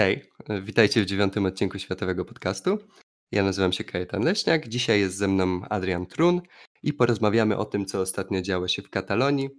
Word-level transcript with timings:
Hej, 0.00 0.22
witajcie 0.62 1.02
w 1.02 1.06
dziewiątym 1.06 1.46
odcinku 1.46 1.78
Światowego 1.78 2.24
Podcastu. 2.24 2.78
Ja 3.32 3.42
nazywam 3.42 3.72
się 3.72 3.84
Kajetan 3.84 4.22
Leśniak, 4.22 4.68
dzisiaj 4.68 5.00
jest 5.00 5.16
ze 5.16 5.28
mną 5.28 5.60
Adrian 5.70 6.06
Trun 6.06 6.40
i 6.82 6.92
porozmawiamy 6.92 7.56
o 7.56 7.64
tym, 7.64 7.86
co 7.86 8.00
ostatnio 8.00 8.42
działo 8.42 8.68
się 8.68 8.82
w 8.82 8.90
Katalonii, 8.90 9.50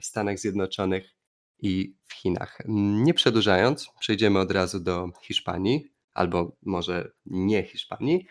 w 0.00 0.04
Stanach 0.04 0.38
Zjednoczonych 0.38 1.16
i 1.58 1.94
w 2.08 2.14
Chinach. 2.14 2.58
Nie 3.04 3.14
przedłużając, 3.14 3.88
przejdziemy 4.00 4.38
od 4.38 4.50
razu 4.50 4.80
do 4.80 5.08
Hiszpanii, 5.22 5.92
albo 6.14 6.56
może 6.62 7.10
nie 7.26 7.62
Hiszpanii, 7.62 8.26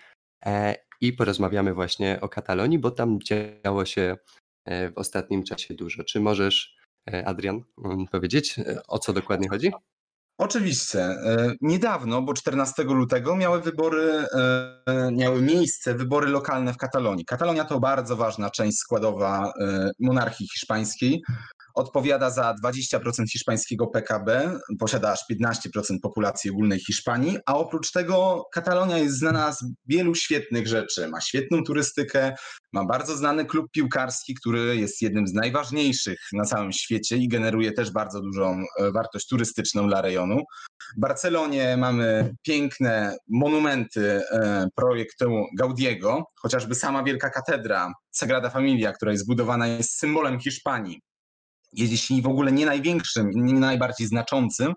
e, 0.45 0.75
i 1.01 1.13
porozmawiamy 1.13 1.73
właśnie 1.73 2.19
o 2.21 2.29
Katalonii, 2.29 2.79
bo 2.79 2.91
tam 2.91 3.19
działo 3.65 3.85
się 3.85 4.17
e, 4.65 4.91
w 4.91 4.97
ostatnim 4.97 5.43
czasie 5.43 5.73
dużo. 5.73 6.03
Czy 6.03 6.19
możesz, 6.19 6.75
e, 7.13 7.27
Adrian, 7.27 7.61
mm, 7.85 8.07
powiedzieć, 8.07 8.55
o 8.87 8.99
co 8.99 9.13
dokładnie 9.13 9.49
chodzi? 9.49 9.71
Oczywiście. 10.39 10.99
E, 11.01 11.53
niedawno, 11.61 12.21
bo 12.21 12.33
14 12.33 12.83
lutego, 12.83 13.35
miały 13.35 13.61
wybory, 13.61 14.25
e, 14.33 15.11
miały 15.11 15.41
miejsce 15.41 15.93
wybory 15.93 16.27
lokalne 16.27 16.73
w 16.73 16.77
Katalonii. 16.77 17.25
Katalonia 17.25 17.65
to 17.65 17.79
bardzo 17.79 18.15
ważna 18.15 18.49
część 18.49 18.77
składowa 18.77 19.51
e, 19.61 19.91
monarchii 19.99 20.47
hiszpańskiej 20.47 21.23
odpowiada 21.79 22.29
za 22.29 22.55
20% 22.63 22.99
hiszpańskiego 23.31 23.87
PKB, 23.87 24.59
posiada 24.79 25.11
aż 25.11 25.19
15% 25.31 25.99
populacji 26.01 26.51
ogólnej 26.51 26.79
Hiszpanii, 26.79 27.37
a 27.45 27.55
oprócz 27.55 27.91
tego 27.91 28.43
Katalonia 28.53 28.97
jest 28.97 29.17
znana 29.17 29.53
z 29.53 29.65
wielu 29.85 30.15
świetnych 30.15 30.67
rzeczy. 30.67 31.07
Ma 31.07 31.21
świetną 31.21 31.63
turystykę, 31.63 32.35
ma 32.73 32.85
bardzo 32.85 33.17
znany 33.17 33.45
klub 33.45 33.71
piłkarski, 33.71 34.35
który 34.35 34.77
jest 34.77 35.01
jednym 35.01 35.27
z 35.27 35.33
najważniejszych 35.33 36.19
na 36.33 36.43
całym 36.43 36.71
świecie 36.71 37.17
i 37.17 37.27
generuje 37.27 37.71
też 37.71 37.91
bardzo 37.91 38.21
dużą 38.21 38.63
e, 38.79 38.91
wartość 38.91 39.27
turystyczną 39.27 39.87
dla 39.87 40.01
rejonu. 40.01 40.37
W 40.97 40.99
Barcelonie 40.99 41.77
mamy 41.77 42.35
piękne 42.43 43.17
monumenty 43.29 44.21
e, 44.31 44.67
projektu 44.75 45.45
Gaudiego, 45.57 46.23
chociażby 46.41 46.75
sama 46.75 47.03
Wielka 47.03 47.29
Katedra 47.29 47.93
Sagrada 48.11 48.49
Familia, 48.49 48.91
która 48.91 49.11
jest 49.11 49.23
zbudowana, 49.23 49.67
jest 49.67 49.99
symbolem 49.99 50.39
Hiszpanii 50.39 51.01
jeśli 51.73 52.21
w 52.21 52.27
ogóle 52.27 52.51
nie 52.51 52.65
największym, 52.65 53.29
nie 53.35 53.59
najbardziej 53.59 54.07
znaczącym. 54.07 54.73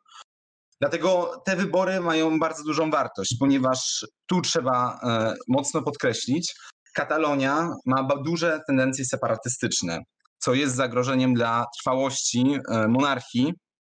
Dlatego 0.80 1.42
te 1.46 1.56
wybory 1.56 2.00
mają 2.00 2.38
bardzo 2.38 2.64
dużą 2.64 2.90
wartość, 2.90 3.36
ponieważ 3.40 4.06
tu 4.26 4.40
trzeba 4.40 5.00
e, 5.02 5.34
mocno 5.48 5.82
podkreślić, 5.82 6.54
Katalonia 6.94 7.74
ma 7.86 8.08
duże 8.24 8.60
tendencje 8.66 9.04
separatystyczne, 9.04 9.98
co 10.38 10.54
jest 10.54 10.74
zagrożeniem 10.74 11.34
dla 11.34 11.66
trwałości 11.78 12.44
e, 12.68 12.88
monarchii 12.88 13.52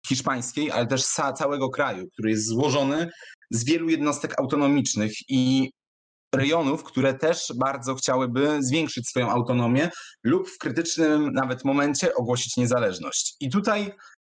hiszpańskiej, 0.06 0.70
ale 0.70 0.86
też 0.86 1.04
całego 1.32 1.70
kraju, 1.70 2.06
który 2.12 2.30
jest 2.30 2.46
złożony 2.46 3.10
z 3.50 3.64
wielu 3.64 3.88
jednostek 3.88 4.40
autonomicznych 4.40 5.12
i 5.28 5.70
rejonów, 6.34 6.84
które 6.84 7.14
też 7.14 7.52
bardzo 7.56 7.94
chciałyby 7.94 8.58
zwiększyć 8.60 9.08
swoją 9.08 9.30
autonomię 9.30 9.90
lub 10.24 10.48
w 10.50 10.58
krytycznym 10.58 11.32
nawet 11.32 11.64
momencie 11.64 12.14
ogłosić 12.14 12.56
niezależność. 12.56 13.36
I 13.40 13.50
tutaj 13.50 13.92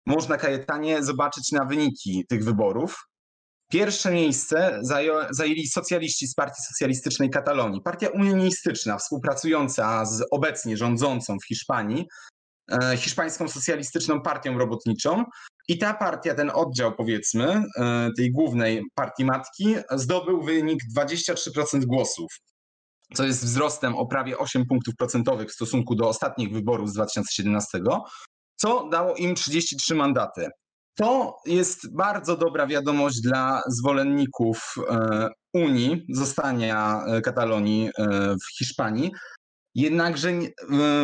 można 0.06 0.36
Kajetanie 0.36 1.02
zobaczyć 1.02 1.52
na 1.52 1.64
wyniki 1.64 2.24
tych 2.28 2.44
wyborów. 2.44 2.96
Pierwsze 3.70 4.10
miejsce 4.10 4.80
zajęli 5.30 5.66
socjaliści 5.66 6.26
z 6.26 6.34
Partii 6.34 6.62
Socjalistycznej 6.62 7.30
Katalonii. 7.30 7.82
Partia 7.82 8.08
unionistyczna, 8.08 8.98
współpracująca 8.98 10.04
z 10.04 10.24
obecnie 10.30 10.76
rządzącą 10.76 11.36
w 11.38 11.46
Hiszpanii, 11.46 12.06
Hiszpańską 12.96 13.48
Socjalistyczną 13.48 14.22
Partią 14.22 14.58
Robotniczą, 14.58 15.24
i 15.68 15.78
ta 15.78 15.94
partia, 15.94 16.34
ten 16.34 16.50
oddział 16.54 16.94
powiedzmy, 16.94 17.64
e, 17.76 18.10
tej 18.16 18.32
głównej 18.32 18.82
partii 18.94 19.24
matki, 19.24 19.76
zdobył 19.90 20.42
wynik 20.42 20.80
23% 20.90 21.84
głosów, 21.84 22.32
co 23.14 23.24
jest 23.24 23.44
wzrostem 23.44 23.94
o 23.94 24.06
prawie 24.06 24.38
8 24.38 24.66
punktów 24.66 24.94
procentowych 24.96 25.50
w 25.50 25.54
stosunku 25.54 25.94
do 25.94 26.08
ostatnich 26.08 26.52
wyborów 26.52 26.90
z 26.90 26.92
2017, 26.92 27.80
co 28.56 28.88
dało 28.88 29.14
im 29.14 29.34
33 29.34 29.94
mandaty. 29.94 30.48
To 30.94 31.36
jest 31.46 31.96
bardzo 31.96 32.36
dobra 32.36 32.66
wiadomość 32.66 33.20
dla 33.20 33.62
zwolenników 33.66 34.74
e, 34.90 35.28
Unii, 35.54 36.06
zostania 36.08 37.04
e, 37.06 37.20
Katalonii 37.20 37.90
w 38.42 38.58
Hiszpanii, 38.58 39.10
Jednakże 39.78 40.32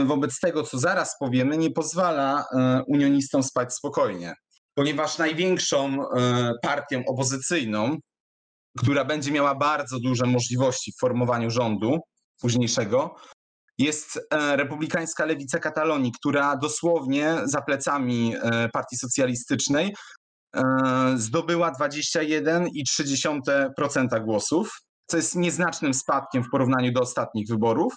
wobec 0.05 0.41
tego, 0.41 0.62
co 0.62 0.78
zaraz 0.78 1.16
powiemy, 1.21 1.59
nie 1.59 1.71
pozwala 1.71 2.44
unionistom 2.87 3.43
spać 3.43 3.75
spokojnie 3.75 4.34
ponieważ 4.75 5.19
największą 5.19 6.09
e, 6.09 6.53
partią 6.62 7.03
opozycyjną, 7.09 7.97
która 8.78 9.05
będzie 9.05 9.32
miała 9.32 9.55
bardzo 9.55 10.00
duże 10.00 10.27
możliwości 10.27 10.93
w 10.93 10.99
formowaniu 11.00 11.50
rządu 11.50 11.99
późniejszego, 12.41 13.15
jest 13.78 14.21
e, 14.31 14.56
republikańska 14.56 15.25
lewica 15.25 15.59
Katalonii, 15.59 16.12
która 16.12 16.56
dosłownie 16.56 17.37
za 17.44 17.62
plecami 17.62 18.34
e, 18.43 18.69
Partii 18.69 18.97
Socjalistycznej 18.97 19.94
zdobyła 21.16 21.72
21,3% 21.72 24.25
głosów, 24.25 24.71
co 25.06 25.16
jest 25.16 25.34
nieznacznym 25.34 25.94
spadkiem 25.94 26.44
w 26.44 26.50
porównaniu 26.50 26.93
do 26.93 27.00
ostatnich 27.00 27.49
wyborów 27.49 27.94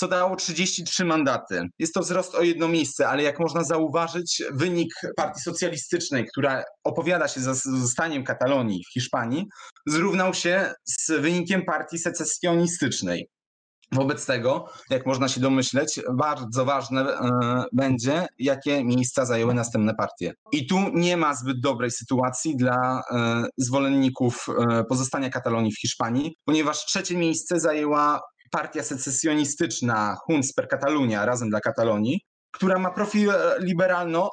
co 0.00 0.08
dało 0.08 0.36
33 0.36 1.04
mandaty. 1.04 1.62
Jest 1.78 1.94
to 1.94 2.00
wzrost 2.00 2.34
o 2.34 2.42
jedno 2.42 2.68
miejsce, 2.68 3.08
ale 3.08 3.22
jak 3.22 3.40
można 3.40 3.64
zauważyć, 3.64 4.42
wynik 4.52 4.94
Partii 5.16 5.40
Socjalistycznej, 5.40 6.26
która 6.26 6.64
opowiada 6.84 7.28
się 7.28 7.40
za 7.40 7.54
zostaniem 7.54 8.24
Katalonii 8.24 8.84
w 8.84 8.92
Hiszpanii, 8.92 9.46
zrównał 9.86 10.34
się 10.34 10.72
z 10.84 11.10
wynikiem 11.20 11.64
Partii 11.64 11.98
Secesjonistycznej. 11.98 13.28
Wobec 13.92 14.26
tego, 14.26 14.64
jak 14.90 15.06
można 15.06 15.28
się 15.28 15.40
domyśleć, 15.40 16.00
bardzo 16.14 16.64
ważne 16.64 17.00
e, 17.00 17.64
będzie, 17.72 18.26
jakie 18.38 18.84
miejsca 18.84 19.24
zajęły 19.24 19.54
następne 19.54 19.94
partie. 19.94 20.32
I 20.52 20.66
tu 20.66 20.78
nie 20.94 21.16
ma 21.16 21.34
zbyt 21.34 21.60
dobrej 21.60 21.90
sytuacji 21.90 22.56
dla 22.56 23.02
e, 23.12 23.42
zwolenników 23.56 24.46
e, 24.48 24.84
pozostania 24.84 25.30
Katalonii 25.30 25.72
w 25.72 25.80
Hiszpanii, 25.80 26.36
ponieważ 26.44 26.86
trzecie 26.86 27.16
miejsce 27.16 27.60
zajęła 27.60 28.20
partia 28.50 28.82
secesjonistyczna 28.82 30.16
Junts 30.28 30.52
per 30.52 30.68
Catalunya, 30.68 31.24
Razem 31.24 31.50
dla 31.50 31.60
Katalonii, 31.60 32.20
która 32.50 32.78
ma 32.78 32.90
profil 32.90 33.30
e, 33.30 33.56
liberalno 33.60 34.30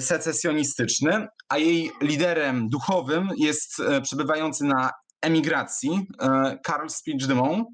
secesjonistyczny, 0.00 1.26
a 1.48 1.58
jej 1.58 1.90
liderem 2.00 2.68
duchowym 2.68 3.28
jest 3.36 3.80
e, 3.80 4.00
przebywający 4.00 4.64
na 4.64 4.90
emigracji 5.22 6.06
e, 6.20 6.58
Karl 6.64 6.86
Puigdemont 7.04 7.68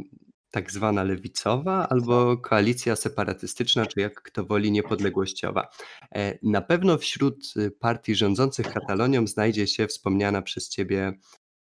tak 0.53 0.73
zwana 0.73 1.03
lewicowa 1.03 1.89
albo 1.89 2.37
koalicja 2.37 2.97
separatystyczna, 2.97 3.87
czy 3.87 4.01
jak 4.01 4.23
kto 4.23 4.45
woli 4.45 4.73
niepodległościowa. 4.73 5.69
E, 6.15 6.39
na 6.43 6.61
pewno 6.61 6.99
wśród 6.99 7.55
y, 7.57 7.71
partii 7.71 8.15
rządzących 8.15 8.73
Katalonią 8.73 9.27
znajdzie 9.27 9.67
się 9.67 9.87
wspomniana 9.87 10.43
przez 10.43 10.69
ciebie 10.69 11.13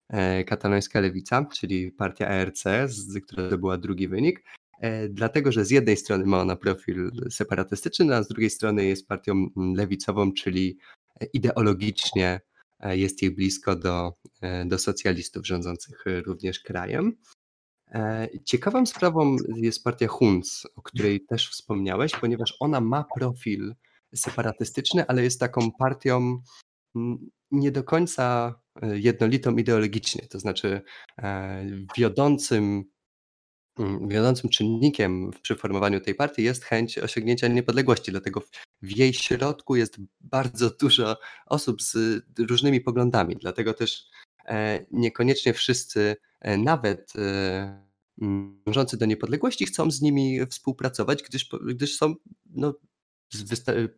e, 0.09 0.43
katalońska 0.43 0.99
lewica, 0.99 1.45
czyli 1.45 1.91
partia 1.91 2.27
ARC, 2.27 2.63
która 3.23 3.47
zdobyła 3.47 3.77
drugi 3.77 4.07
wynik, 4.07 4.43
e, 4.81 5.09
dlatego 5.09 5.51
że 5.51 5.65
z 5.65 5.71
jednej 5.71 5.97
strony 5.97 6.25
ma 6.25 6.41
ona 6.41 6.55
profil 6.55 7.11
separatystyczny, 7.29 8.15
a 8.15 8.23
z 8.23 8.27
drugiej 8.27 8.49
strony 8.49 8.85
jest 8.85 9.07
partią 9.07 9.31
mm, 9.33 9.75
lewicową, 9.75 10.33
czyli 10.33 10.77
ideologicznie 11.33 12.41
jest 12.83 13.21
jej 13.21 13.31
blisko 13.31 13.75
do, 13.75 14.13
do 14.65 14.77
socjalistów 14.77 15.47
rządzących 15.47 16.03
również 16.25 16.59
krajem. 16.59 17.17
E, 17.93 18.27
ciekawą 18.45 18.85
sprawą 18.85 19.35
jest 19.55 19.83
partia 19.83 20.07
Huns, 20.07 20.63
o 20.75 20.81
której 20.81 21.25
też 21.25 21.49
wspomniałeś, 21.49 22.11
ponieważ 22.11 22.57
ona 22.59 22.81
ma 22.81 23.05
profil 23.15 23.75
separatystyczny, 24.15 25.07
ale 25.07 25.23
jest 25.23 25.39
taką 25.39 25.71
partią 25.71 26.41
mm, 26.95 27.29
nie 27.51 27.71
do 27.71 27.83
końca 27.83 28.55
e, 28.81 28.99
jednolitą 28.99 29.57
ideologicznie. 29.57 30.27
To 30.27 30.39
znaczy 30.39 30.81
e, 31.17 31.65
wiodącym, 31.97 32.83
mm, 33.79 34.07
wiodącym 34.07 34.49
czynnikiem 34.49 35.31
przy 35.41 35.55
formowaniu 35.55 36.01
tej 36.01 36.15
partii 36.15 36.43
jest 36.43 36.63
chęć 36.63 36.97
osiągnięcia 36.97 37.47
niepodległości. 37.47 38.11
Dlatego 38.11 38.41
w 38.81 38.97
jej 38.97 39.13
środku 39.13 39.75
jest 39.75 39.97
bardzo 40.19 40.69
dużo 40.69 41.17
osób 41.45 41.81
z 41.81 42.21
różnymi 42.39 42.81
poglądami, 42.81 43.35
dlatego 43.35 43.73
też 43.73 44.05
niekoniecznie 44.91 45.53
wszyscy, 45.53 46.15
nawet 46.41 47.13
mm, 48.21 48.61
dążący 48.65 48.97
do 48.97 49.05
niepodległości, 49.05 49.65
chcą 49.65 49.91
z 49.91 50.01
nimi 50.01 50.39
współpracować, 50.49 51.23
gdyż, 51.23 51.49
gdyż 51.65 51.97
są 51.97 52.15
no, 52.49 52.73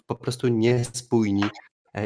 po 0.05 0.15
prostu 0.15 0.47
niespójni 0.47 1.43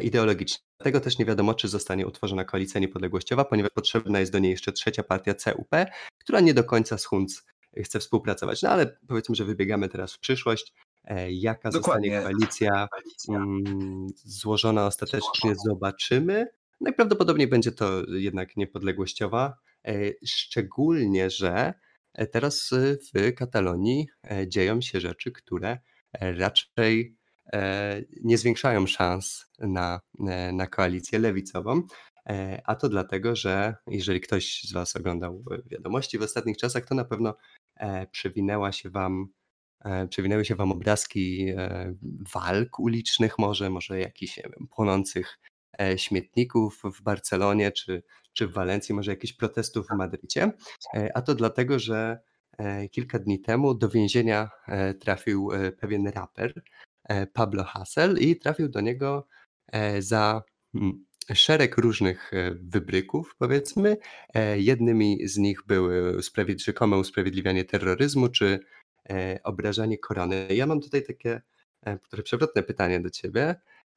ideologicznie. 0.01 0.65
Dlatego 0.77 0.99
też 0.99 1.17
nie 1.17 1.25
wiadomo, 1.25 1.53
czy 1.53 1.67
zostanie 1.67 2.07
utworzona 2.07 2.45
koalicja 2.45 2.81
niepodległościowa, 2.81 3.45
ponieważ 3.45 3.71
potrzebna 3.71 4.19
jest 4.19 4.31
do 4.31 4.39
niej 4.39 4.51
jeszcze 4.51 4.71
trzecia 4.71 5.03
partia 5.03 5.33
CUP, 5.33 5.69
która 6.17 6.39
nie 6.39 6.53
do 6.53 6.63
końca 6.63 6.97
z 6.97 7.05
Hunc 7.05 7.43
chce 7.83 7.99
współpracować. 7.99 8.61
No 8.61 8.69
ale 8.69 8.97
powiedzmy, 9.07 9.35
że 9.35 9.45
wybiegamy 9.45 9.89
teraz 9.89 10.13
w 10.13 10.19
przyszłość. 10.19 10.73
E, 11.03 11.31
jaka 11.31 11.69
Dokładnie. 11.69 12.09
zostanie 12.09 12.23
koalicja 12.23 12.87
mm, 13.29 14.07
złożona 14.15 14.85
ostatecznie, 14.85 15.55
zobaczymy. 15.65 16.47
Najprawdopodobniej 16.81 17.47
będzie 17.47 17.71
to 17.71 18.03
jednak 18.07 18.57
niepodległościowa, 18.57 19.47
e, 19.47 19.64
szczególnie, 20.25 21.29
że 21.29 21.73
teraz 22.31 22.69
w 23.13 23.33
Katalonii 23.35 24.07
e, 24.31 24.47
dzieją 24.47 24.81
się 24.81 24.99
rzeczy, 24.99 25.31
które 25.31 25.79
raczej 26.21 27.17
nie 28.23 28.37
zwiększają 28.37 28.87
szans 28.87 29.45
na, 29.59 29.99
na 30.53 30.67
koalicję 30.67 31.19
lewicową. 31.19 31.81
A 32.63 32.75
to 32.75 32.89
dlatego, 32.89 33.35
że 33.35 33.75
jeżeli 33.87 34.21
ktoś 34.21 34.63
z 34.63 34.73
Was 34.73 34.95
oglądał 34.95 35.43
wiadomości 35.65 36.17
w 36.17 36.21
ostatnich 36.21 36.57
czasach, 36.57 36.85
to 36.85 36.95
na 36.95 37.05
pewno 37.05 37.35
przewinęła 38.11 38.71
się 38.71 38.89
Wam 38.89 39.27
E, 39.85 40.07
przewinęły 40.07 40.45
się 40.45 40.55
wam 40.55 40.71
obrazki 40.71 41.49
e, 41.49 41.95
walk 42.33 42.79
ulicznych 42.79 43.39
może, 43.39 43.69
może 43.69 43.99
jakichś 43.99 44.35
wiem, 44.35 44.67
płonących 44.75 45.39
e, 45.43 45.54
śmietników 45.97 46.81
w 46.83 47.01
Barcelonie 47.01 47.71
czy, 47.71 48.03
czy 48.33 48.47
w 48.47 48.53
Walencji, 48.53 48.95
może 48.95 49.11
jakichś 49.11 49.33
protestów 49.33 49.87
w 49.87 49.95
Madrycie. 49.97 50.51
A 51.13 51.21
to 51.21 51.35
dlatego, 51.35 51.79
że 51.79 52.19
kilka 52.91 53.19
dni 53.19 53.41
temu 53.41 53.73
do 53.73 53.89
więzienia 53.89 54.49
trafił 54.99 55.49
pewien 55.79 56.07
raper, 56.07 56.61
Pablo 57.33 57.63
Hassel, 57.63 58.17
i 58.19 58.35
trafił 58.35 58.69
do 58.69 58.81
niego 58.81 59.27
za 59.99 60.43
mm, 60.75 61.05
szereg 61.33 61.77
różnych 61.77 62.31
wybryków, 62.55 63.35
powiedzmy. 63.39 63.97
Jednymi 64.55 65.27
z 65.27 65.37
nich 65.37 65.65
były 65.67 66.21
rzekome 66.57 66.97
usprawiedliwianie 66.97 67.65
terroryzmu 67.65 68.29
czy 68.29 68.59
E, 69.09 69.39
obrażanie 69.43 69.97
korony. 69.97 70.47
Ja 70.49 70.65
mam 70.65 70.81
tutaj 70.81 71.03
takie 71.03 71.41
e, 71.81 71.99
trochę 71.99 72.23
przewrotne 72.23 72.63
pytanie 72.63 72.99
do 72.99 73.09
ciebie. 73.09 73.55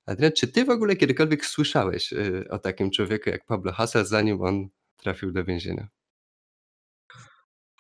Adrian, 0.09 0.33
czy 0.33 0.49
ty 0.49 0.65
w 0.65 0.71
ogóle 0.71 0.97
kiedykolwiek 0.97 1.47
słyszałeś 1.47 2.13
e, 2.13 2.49
o 2.51 2.59
takim 2.59 2.91
człowieku 2.91 3.31
jak 3.31 3.45
Pablo 3.45 3.73
Hassel, 3.73 4.07
zanim 4.07 4.43
on 4.43 4.69
trafił 4.97 5.33
do 5.33 5.45
więzienia? 5.45 5.89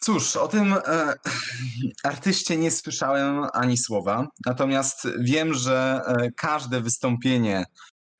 Cóż, 0.00 0.36
o 0.36 0.48
tym 0.48 0.72
e, 0.72 1.14
artyście 2.04 2.56
nie 2.56 2.70
słyszałem 2.70 3.46
ani 3.52 3.78
słowa, 3.78 4.28
natomiast 4.46 5.08
wiem, 5.20 5.54
że 5.54 6.00
e, 6.06 6.30
każde 6.36 6.80
wystąpienie 6.80 7.64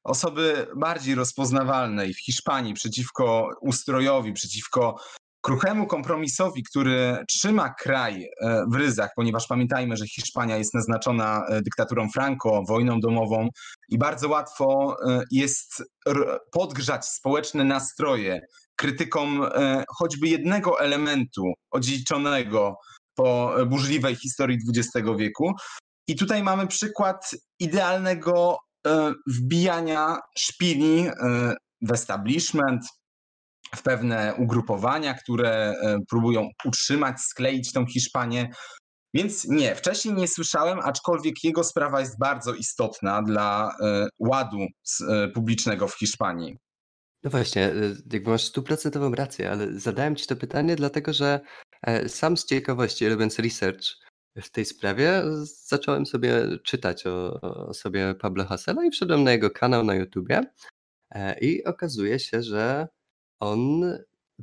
osoby 0.05 0.67
bardziej 0.77 1.15
rozpoznawalnej 1.15 2.15
w 2.15 2.21
Hiszpanii 2.21 2.75
przeciwko 2.75 3.51
ustrojowi, 3.61 4.33
przeciwko 4.33 5.01
kruchemu 5.40 5.87
kompromisowi, 5.87 6.62
który 6.62 7.17
trzyma 7.29 7.75
kraj 7.75 8.25
e, 8.40 8.64
w 8.73 8.75
ryzach, 8.75 9.11
ponieważ 9.17 9.46
pamiętajmy, 9.46 9.96
że 9.96 10.06
Hiszpania 10.06 10.56
jest 10.56 10.75
naznaczona 10.75 11.46
e, 11.49 11.62
dyktaturą 11.62 12.08
Franco, 12.11 12.62
wojną 12.69 13.00
domową 13.00 13.49
i 13.88 13.99
bardzo 13.99 14.29
łatwo 14.29 14.96
e, 15.08 15.23
jest 15.31 15.82
podgrzać 16.52 17.06
społeczne 17.06 17.64
nastroje 17.64 18.40
krytykom 18.76 19.46
choćby 19.99 20.29
jednego 20.29 20.81
elementu 20.81 21.43
odziedziczonego 21.70 22.76
po 23.14 23.55
burzliwej 23.67 24.17
historii 24.17 24.58
XX 24.69 25.08
wieku. 25.19 25.52
I 26.08 26.17
tutaj 26.17 26.43
mamy 26.43 26.67
przykład 26.67 27.31
idealnego 27.61 28.58
wbijania 29.26 30.19
szpili 30.38 31.06
w 31.82 31.93
establishment, 31.93 32.82
w 33.76 33.82
pewne 33.82 34.35
ugrupowania, 34.38 35.15
które 35.15 35.50
e, 35.82 35.99
próbują 36.09 36.49
utrzymać, 36.65 37.20
skleić 37.20 37.73
tą 37.73 37.87
Hiszpanię. 37.87 38.50
Więc 39.15 39.44
nie, 39.44 39.75
wcześniej 39.75 40.15
nie 40.15 40.29
słyszałem, 40.29 40.79
aczkolwiek 40.82 41.44
jego 41.44 41.65
sprawa 41.65 42.00
jest 42.00 42.19
bardzo 42.19 42.55
istotna 42.55 43.23
dla 43.23 43.76
e, 43.81 44.09
ładu 44.19 44.59
e, 45.09 45.29
publicznego 45.29 45.88
w 45.88 45.99
Hiszpanii. 45.99 46.59
No 47.23 47.31
właśnie, 47.31 47.73
jakby 48.12 48.31
masz 48.31 48.44
stuprocentową 48.44 49.15
rację, 49.15 49.50
ale 49.50 49.81
zadałem 49.81 50.17
Ci 50.17 50.26
to 50.26 50.37
pytanie, 50.37 50.76
dlatego 50.76 51.12
że 51.12 51.41
sam 52.06 52.37
z 52.37 52.44
ciekawości, 52.44 53.09
robiąc 53.09 53.38
research 53.38 53.85
w 54.37 54.50
tej 54.50 54.64
sprawie, 54.64 55.23
zacząłem 55.67 56.06
sobie 56.06 56.59
czytać 56.64 57.06
o, 57.06 57.41
o 57.41 57.75
sobie 57.75 58.14
Pablo 58.14 58.44
Hassela 58.44 58.85
i 58.85 58.91
wszedłem 58.91 59.25
na 59.25 59.32
jego 59.32 59.50
kanał 59.50 59.85
na 59.85 59.94
YouTubie 59.94 60.41
i 61.41 61.64
okazuje 61.64 62.19
się, 62.19 62.43
że 62.43 62.88
on, 63.40 63.99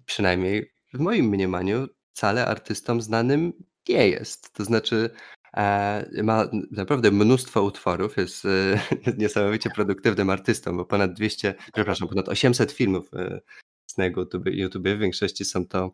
przynajmniej 0.06 0.72
w 0.94 1.00
moim 1.00 1.26
mniemaniu, 1.26 1.88
wcale 2.14 2.46
artystą 2.46 3.02
znanym 3.02 3.54
nie 3.90 4.10
jest. 4.10 4.54
To 4.54 4.66
znaczy, 4.66 5.10
e, 5.58 6.24
ma 6.24 6.50
naprawdę 6.72 7.12
mnóstwo 7.12 7.64
utworów, 7.64 8.18
jest 8.18 8.46
e, 8.46 8.80
niesamowicie 9.18 9.70
produktywnym 9.70 10.30
artystą, 10.30 10.78
bo 10.78 10.86
ponad 10.86 11.14
200, 11.14 11.56
przepraszam, 11.74 12.08
ponad 12.08 12.30
800 12.30 12.72
filmów 12.72 13.14
e, 13.14 13.42
z 13.88 13.98
na 13.98 14.06
YouTube, 14.06 14.46
YouTube. 14.46 14.88
W 14.88 15.00
większości 15.00 15.46
są 15.46 15.68
to, 15.68 15.92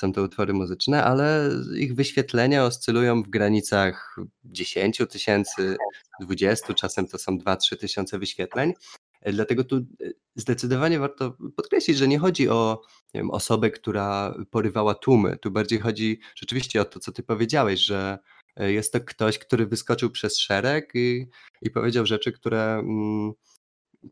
są 0.00 0.12
to 0.12 0.22
utwory 0.22 0.52
muzyczne, 0.52 1.04
ale 1.04 1.50
ich 1.76 1.94
wyświetlenia 1.94 2.64
oscylują 2.64 3.22
w 3.22 3.28
granicach 3.28 4.16
10 4.44 5.02
tysięcy, 5.10 5.76
20, 6.20 6.74
czasem 6.74 7.06
to 7.06 7.18
są 7.18 7.38
2-3 7.38 7.76
tysiące 7.76 8.18
wyświetleń. 8.18 8.72
Dlatego 9.32 9.64
tu 9.64 9.76
e, 9.76 9.82
zdecydowanie 10.34 10.98
warto 10.98 11.36
podkreślić, 11.56 11.98
że 11.98 12.08
nie 12.08 12.18
chodzi 12.18 12.48
o 12.48 12.82
nie 13.14 13.20
wiem, 13.20 13.30
osobę, 13.30 13.70
która 13.70 14.34
porywała 14.50 14.94
tłumy. 14.94 15.36
Tu 15.36 15.50
bardziej 15.50 15.78
chodzi 15.80 16.20
rzeczywiście 16.34 16.80
o 16.80 16.84
to, 16.84 17.00
co 17.00 17.12
ty 17.12 17.22
powiedziałeś, 17.22 17.80
że 17.80 18.18
e, 18.56 18.72
jest 18.72 18.92
to 18.92 19.00
ktoś, 19.00 19.38
który 19.38 19.66
wyskoczył 19.66 20.10
przez 20.10 20.38
szereg 20.38 20.90
i, 20.94 21.26
i 21.62 21.70
powiedział 21.70 22.06
rzeczy, 22.06 22.32
które 22.32 22.74
mm, 22.74 23.32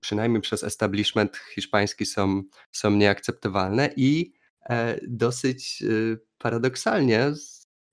przynajmniej 0.00 0.42
przez 0.42 0.64
establishment 0.64 1.37
hiszpański 1.54 2.07
są, 2.07 2.42
są 2.73 2.90
nieakceptowalne 2.90 3.90
i 3.97 4.33
e, 4.71 5.00
dosyć 5.09 5.83
paradoksalnie 6.38 7.33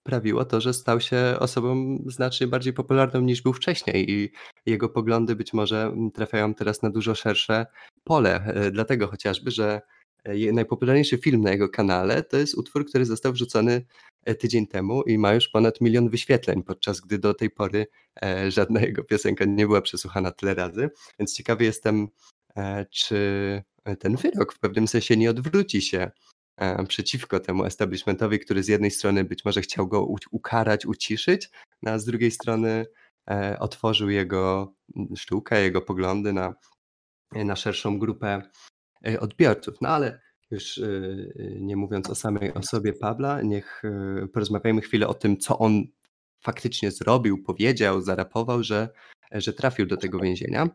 sprawiło 0.10 0.46
to, 0.46 0.62
że 0.62 0.74
stał 0.74 1.02
się 1.02 1.36
osobą 1.40 1.98
znacznie 2.06 2.48
bardziej 2.48 2.74
popularną 2.74 3.22
niż 3.22 3.42
był 3.42 3.54
wcześniej 3.54 4.12
i 4.12 4.32
jego 4.66 4.90
poglądy 4.90 5.36
być 5.36 5.54
może 5.54 5.84
mm, 5.84 6.12
trafiają 6.12 6.54
teraz 6.54 6.82
na 6.82 6.90
dużo 6.90 7.16
szersze 7.16 7.66
pole. 8.04 8.44
E, 8.46 8.72
dlatego 8.72 9.08
chociażby, 9.08 9.52
że 9.52 9.82
e, 10.24 10.52
najpopularniejszy 10.54 11.18
film 11.18 11.42
na 11.42 11.52
jego 11.52 11.70
kanale 11.70 12.24
to 12.24 12.38
jest 12.38 12.56
utwór, 12.58 12.86
który 12.86 13.06
został 13.06 13.34
wrzucony 13.34 13.86
e, 14.26 14.36
tydzień 14.36 14.68
temu 14.68 15.02
i 15.02 15.18
ma 15.18 15.34
już 15.34 15.50
ponad 15.50 15.82
milion 15.82 16.10
wyświetleń, 16.10 16.64
podczas 16.64 17.02
gdy 17.02 17.20
do 17.20 17.34
tej 17.34 17.50
pory 17.50 17.88
żadna 18.48 18.82
jego 18.82 19.04
piosenka 19.04 19.46
nie 19.46 19.68
była 19.68 19.82
przesłuchana 19.82 20.32
tyle 20.32 20.54
razy. 20.54 20.90
Więc 21.20 21.34
ciekawy 21.34 21.64
jestem, 21.64 22.08
czy 22.92 23.18
ten 24.00 24.16
wyrok 24.16 24.54
w 24.54 24.60
pewnym 24.60 24.88
sensie 24.88 25.18
nie 25.18 25.30
odwróci 25.30 25.82
się 25.82 26.12
przeciwko 26.88 27.40
temu 27.40 27.66
establishmentowi, 27.66 28.40
który 28.40 28.64
z 28.64 28.68
jednej 28.68 28.92
strony 28.92 29.24
być 29.24 29.46
może 29.46 29.62
chciał 29.62 29.88
go 29.88 30.08
ukarać, 30.32 30.86
uciszyć, 30.86 31.50
no 31.82 31.92
a 31.92 32.00
z 32.00 32.06
drugiej 32.06 32.32
strony 32.32 32.86
e, 33.32 33.60
otworzył 33.60 34.10
jego 34.10 34.74
mm, 34.96 35.16
sztukę, 35.16 35.62
jego 35.62 35.82
poglądy 35.82 36.34
na, 36.34 36.54
na 37.32 37.56
szerszą 37.56 38.00
grupę 38.00 38.42
e, 39.08 39.20
odbiorców. 39.20 39.82
No 39.82 39.90
ale 39.90 40.22
już 40.52 40.82
nie 41.60 41.76
mówiąc 41.76 42.10
o 42.10 42.16
samej 42.16 42.54
osobie 42.54 42.94
Pabla, 42.94 43.42
niech 43.42 43.84
porozmawiajmy 44.34 44.82
chwilę 44.82 45.08
o 45.08 45.14
tym, 45.14 45.38
co 45.38 45.60
on 45.60 45.84
faktycznie 46.40 46.92
zrobił, 46.92 47.44
powiedział, 47.44 48.02
zarapował, 48.02 48.64
że, 48.64 48.90
że 49.32 49.54
trafił 49.54 49.86
do 49.86 49.98
tego 49.98 50.20
więzienia. 50.20 50.70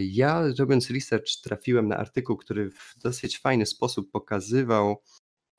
Ja 0.00 0.44
robiąc 0.58 0.90
research 0.90 1.40
trafiłem 1.42 1.88
na 1.88 1.96
artykuł, 1.96 2.36
który 2.36 2.70
w 2.70 2.94
dosyć 3.02 3.38
fajny 3.38 3.66
sposób 3.66 4.10
pokazywał 4.10 5.02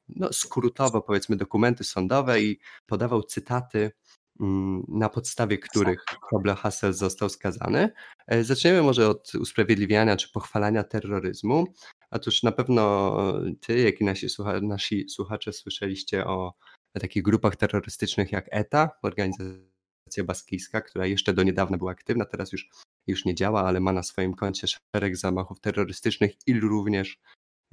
no, 0.10 0.34
skrótowo 0.34 1.02
powiedzmy 1.02 1.36
dokumenty 1.36 1.84
sądowe 1.84 2.42
i 2.42 2.60
podawał 2.86 3.24
cytaty, 3.24 3.92
mm, 4.40 4.84
na 4.88 5.10
podstawie 5.10 5.58
których 5.58 6.06
Kobla 6.30 6.56
Hassel 6.56 6.94
został 6.94 7.30
skazany. 7.30 7.90
E, 8.28 8.44
zaczniemy 8.44 8.82
może 8.82 9.10
od 9.10 9.36
usprawiedliwiania 9.36 10.18
czy 10.18 10.32
pochwalania 10.32 10.84
terroryzmu. 10.84 11.66
Otóż 12.12 12.44
na 12.44 12.52
pewno 12.52 13.16
ty, 13.62 13.80
jak 13.80 14.02
i 14.02 14.04
nasi, 14.04 14.30
słucha 14.30 14.62
nasi 14.62 15.10
słuchacze 15.10 15.54
słyszeliście 15.54 16.26
o 16.26 16.54
takich 17.00 17.24
grupach 17.24 17.56
terrorystycznych 17.56 18.32
jak 18.32 18.46
ETA, 18.52 18.90
organizacja 19.04 19.77
Konfederacja 20.08 20.24
Baskijska, 20.24 20.82
która 20.82 21.06
jeszcze 21.06 21.34
do 21.34 21.44
niedawna 21.44 21.78
była 21.78 21.92
aktywna, 21.92 22.26
teraz 22.26 22.52
już, 22.52 22.70
już 23.08 23.26
nie 23.26 23.36
działa, 23.36 23.64
ale 23.64 23.80
ma 23.80 23.94
na 23.94 24.04
swoim 24.04 24.34
koncie 24.34 24.68
szereg 24.68 25.18
zamachów 25.18 25.60
terrorystycznych 25.60 26.32
i 26.48 26.60
również 26.60 27.20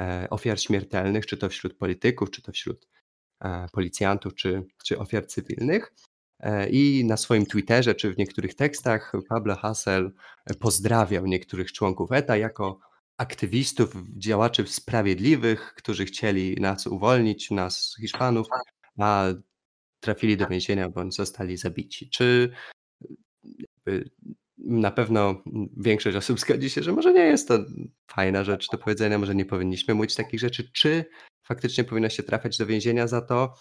e, 0.01 0.27
ofiar 0.31 0.61
śmiertelnych, 0.61 1.27
czy 1.27 1.37
to 1.37 1.49
wśród 1.49 1.75
polityków, 1.75 2.31
czy 2.31 2.43
to 2.43 2.53
wśród 2.53 2.89
e, 3.41 3.67
policjantów, 3.73 4.35
czy, 4.35 4.65
czy 4.85 4.99
ofiar 4.99 5.27
cywilnych. 5.27 5.93
E, 6.41 6.69
I 6.71 7.05
na 7.05 7.17
swoim 7.17 7.47
Twitterze 7.47 7.95
czy 7.95 8.15
w 8.15 8.19
niektórych 8.19 8.55
tekstach 8.55 9.13
Pablo 9.29 9.57
Hassel 9.57 10.13
pozdrawiał 10.61 11.27
niektórych 11.27 11.73
członków 11.73 12.13
ETA 12.13 12.37
jako 12.37 12.79
aktywistów, 13.19 13.95
działaczy 14.19 14.67
sprawiedliwych, 14.67 15.75
którzy 15.77 16.05
chcieli 16.05 16.57
nas 16.61 16.87
uwolnić, 16.87 17.51
nas 17.51 17.97
Hiszpanów, 18.01 18.47
a 18.99 19.27
trafili 20.05 20.37
do 20.37 20.47
więzienia 20.47 20.89
bądź 20.89 21.15
zostali 21.15 21.57
zabici. 21.57 22.11
Czy 22.11 22.51
na 24.59 24.91
pewno 24.91 25.43
większość 25.77 26.17
osób 26.17 26.41
zgodzi 26.41 26.71
się, 26.71 26.83
że 26.83 26.93
może 26.93 27.13
nie 27.13 27.25
jest 27.25 27.49
to 27.49 27.59
fajna 28.07 28.45
rzecz 28.45 28.71
do 28.71 28.79
powiedzenia, 28.79 29.19
może 29.19 29.35
nie 29.35 29.45
powinniśmy 29.45 29.95
mówić 29.95 30.15
takich 30.15 30.41
rzeczy, 30.41 30.71
czy 30.73 31.05
faktycznie 31.43 31.85
powinno 31.85 32.09
się 32.09 32.23
trafiać 32.23 32.59
do 32.59 32.67
więzienia 32.67 33.07
za 33.07 33.21
to, 33.21 33.55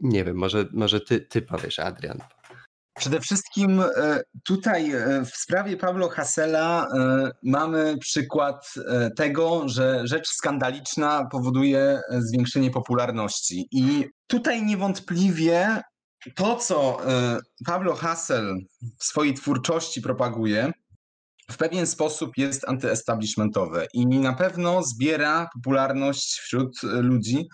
nie 0.00 0.24
wiem, 0.24 0.36
może, 0.36 0.68
może 0.72 1.00
ty, 1.00 1.20
ty 1.20 1.42
powiesz, 1.42 1.78
Adrian. 1.78 2.18
Przede 2.98 3.20
wszystkim 3.20 3.80
e, 3.80 4.20
tutaj 4.44 4.92
e, 4.92 5.24
w 5.24 5.36
sprawie 5.36 5.76
Pablo 5.76 6.08
Hasela 6.08 6.86
e, 6.86 7.30
mamy 7.42 7.98
przykład 7.98 8.74
tego, 9.16 9.68
że 9.68 10.06
rzecz 10.06 10.28
skandaliczna 10.28 11.28
powoduje 11.30 12.00
zwiększenie 12.10 12.70
popularności. 12.70 13.68
I 13.72 14.06
tutaj 14.26 14.62
niewątpliwie 14.62 15.82
to, 16.34 16.56
co 16.56 16.98
Pablo 17.66 17.94
Hassel 17.94 18.58
w 18.98 19.04
swojej 19.04 19.34
twórczości 19.34 20.02
propaguje, 20.02 20.72
w 21.50 21.56
pewien 21.56 21.86
sposób 21.86 22.30
jest 22.36 22.68
antyestablishmentowe 22.68 23.86
i 23.94 24.06
na 24.06 24.32
pewno 24.32 24.82
zbiera 24.82 25.48
popularność 25.54 26.38
wśród 26.40 26.82
ludzi, 26.82 27.48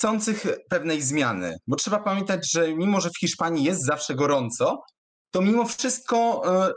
chcących 0.00 0.46
pewnej 0.68 1.02
zmiany. 1.02 1.56
Bo 1.66 1.76
trzeba 1.76 1.98
pamiętać, 1.98 2.52
że 2.52 2.74
mimo, 2.74 3.00
że 3.00 3.10
w 3.10 3.18
Hiszpanii 3.18 3.64
jest 3.64 3.86
zawsze 3.86 4.14
gorąco, 4.14 4.82
to 5.30 5.42
mimo 5.42 5.64
wszystko 5.64 6.42
y, 6.68 6.72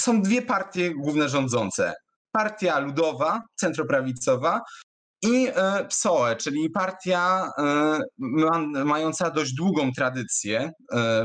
są 0.00 0.22
dwie 0.22 0.42
partie 0.42 0.94
główne 0.94 1.28
rządzące. 1.28 1.94
Partia 2.32 2.78
ludowa, 2.78 3.42
centroprawicowa 3.56 4.60
i 5.22 5.48
e, 5.54 5.84
PSOE, 5.84 6.36
czyli 6.36 6.70
partia 6.70 7.50
e, 7.58 7.98
mająca 8.84 9.30
dość 9.30 9.54
długą 9.54 9.92
tradycję, 9.92 10.70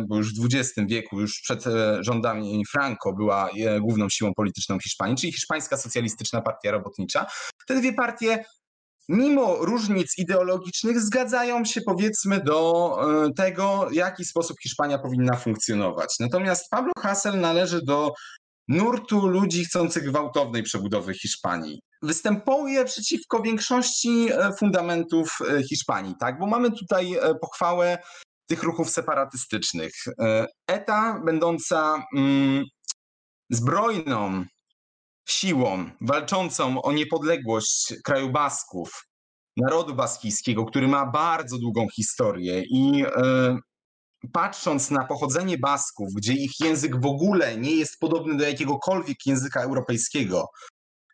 bo 0.08 0.18
już 0.18 0.34
w 0.34 0.46
XX 0.46 0.74
wieku, 0.88 1.20
już 1.22 1.42
przed 1.42 1.64
rządami 2.00 2.64
Franco 2.72 3.14
była 3.14 3.50
główną 3.82 4.10
siłą 4.10 4.34
polityczną 4.34 4.80
Hiszpanii, 4.80 5.16
czyli 5.16 5.34
Hiszpańska 5.34 5.78
Socjalistyczna 5.78 6.42
Partia 6.42 6.72
Robotnicza. 6.72 7.26
Te 7.68 7.80
dwie 7.80 7.94
partie 7.94 8.46
mimo 9.10 9.56
różnic 9.56 10.18
ideologicznych 10.18 11.02
zgadzają 11.02 11.66
się 11.66 11.82
powiedzmy 11.82 12.44
do 12.44 12.98
e, 13.26 13.34
tego, 13.34 13.88
w 13.90 13.94
jaki 13.94 14.26
sposób 14.26 14.58
Hiszpania 14.64 15.00
powinna 15.00 15.36
funkcjonować. 15.36 16.16
Natomiast 16.20 16.70
Pablo 16.70 16.92
Hassel 17.00 17.40
należy 17.40 17.82
do 17.86 18.14
nurtu 18.68 19.28
ludzi 19.28 19.66
chcących 19.66 20.04
gwałtownej 20.04 20.64
przebudowy 20.64 21.14
Hiszpanii. 21.14 21.80
Występuje 22.02 22.86
przeciwko 22.86 23.42
większości 23.42 24.28
e, 24.32 24.54
fundamentów 24.60 25.38
e, 25.50 25.64
Hiszpanii, 25.64 26.16
tak? 26.20 26.40
Bo 26.40 26.48
mamy 26.48 26.72
tutaj 26.72 27.16
pochwałę 27.42 27.98
tych 28.48 28.64
ruchów 28.64 28.90
separatystycznych. 28.90 29.94
ETA, 30.68 31.22
będąca 31.26 32.06
mm, 32.16 32.64
zbrojną 33.50 34.46
siłą 35.26 35.90
walczącą 36.02 36.82
o 36.82 36.92
niepodległość 36.92 37.94
kraju 38.04 38.30
Basków, 38.30 39.08
narodu 39.58 39.96
baskijskiego, 39.96 40.66
który 40.66 40.88
ma 40.88 41.06
bardzo 41.06 41.58
długą 41.58 41.88
historię 41.96 42.64
i 42.70 43.06
e, 43.06 43.58
patrząc 44.34 44.92
na 44.92 45.06
pochodzenie 45.06 45.58
Basków, 45.58 46.10
gdzie 46.18 46.34
ich 46.34 46.52
język 46.60 47.02
w 47.02 47.06
ogóle 47.06 47.58
nie 47.58 47.76
jest 47.76 48.00
podobny 48.00 48.38
do 48.38 48.44
jakiegokolwiek 48.44 49.18
języka 49.26 49.62
europejskiego, 49.62 50.46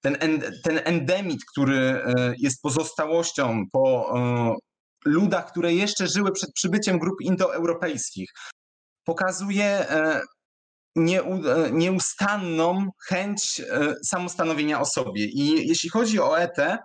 ten, 0.01 0.17
ten 0.63 0.81
endemit, 0.83 1.45
który 1.45 1.77
e, 1.77 2.33
jest 2.37 2.61
pozostałością 2.61 3.63
po 3.71 4.13
e, 4.17 4.55
ludach, 5.05 5.51
które 5.51 5.73
jeszcze 5.73 6.07
żyły 6.07 6.31
przed 6.31 6.53
przybyciem 6.53 6.99
grup 6.99 7.21
indoeuropejskich, 7.21 8.29
pokazuje 9.03 9.65
E, 9.65 10.21
nieustanną 11.71 12.89
chęć 13.07 13.61
e, 13.71 13.95
samostanowienia 14.05 14.81
o 14.81 14.85
sobie. 14.85 15.25
I 15.25 15.67
jeśli 15.67 15.89
chodzi 15.89 16.19
o 16.19 16.39
ETę, 16.39 16.77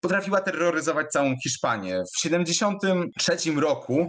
potrafiła 0.00 0.40
terroryzować 0.40 1.10
całą 1.10 1.34
Hiszpanię. 1.42 2.02
W 2.16 2.22
1973 2.22 3.52
roku 3.60 4.08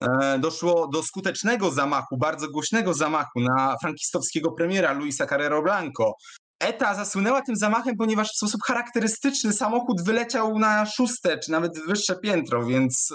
e, 0.00 0.38
doszło 0.38 0.88
do 0.88 1.02
skutecznego 1.02 1.70
zamachu, 1.70 2.16
bardzo 2.16 2.50
głośnego 2.50 2.94
zamachu 2.94 3.40
na 3.40 3.76
frankistowskiego 3.82 4.52
premiera 4.52 4.92
Luisa 4.92 5.26
Carrero 5.26 5.62
Blanco, 5.62 6.14
ETA 6.58 6.94
zasłynęła 6.94 7.42
tym 7.42 7.56
zamachem, 7.56 7.96
ponieważ 7.96 8.28
w 8.28 8.36
sposób 8.36 8.60
charakterystyczny 8.66 9.52
samochód 9.52 10.04
wyleciał 10.04 10.58
na 10.58 10.86
szóste 10.86 11.38
czy 11.38 11.50
nawet 11.50 11.72
wyższe 11.86 12.16
piętro, 12.16 12.66
więc 12.66 13.12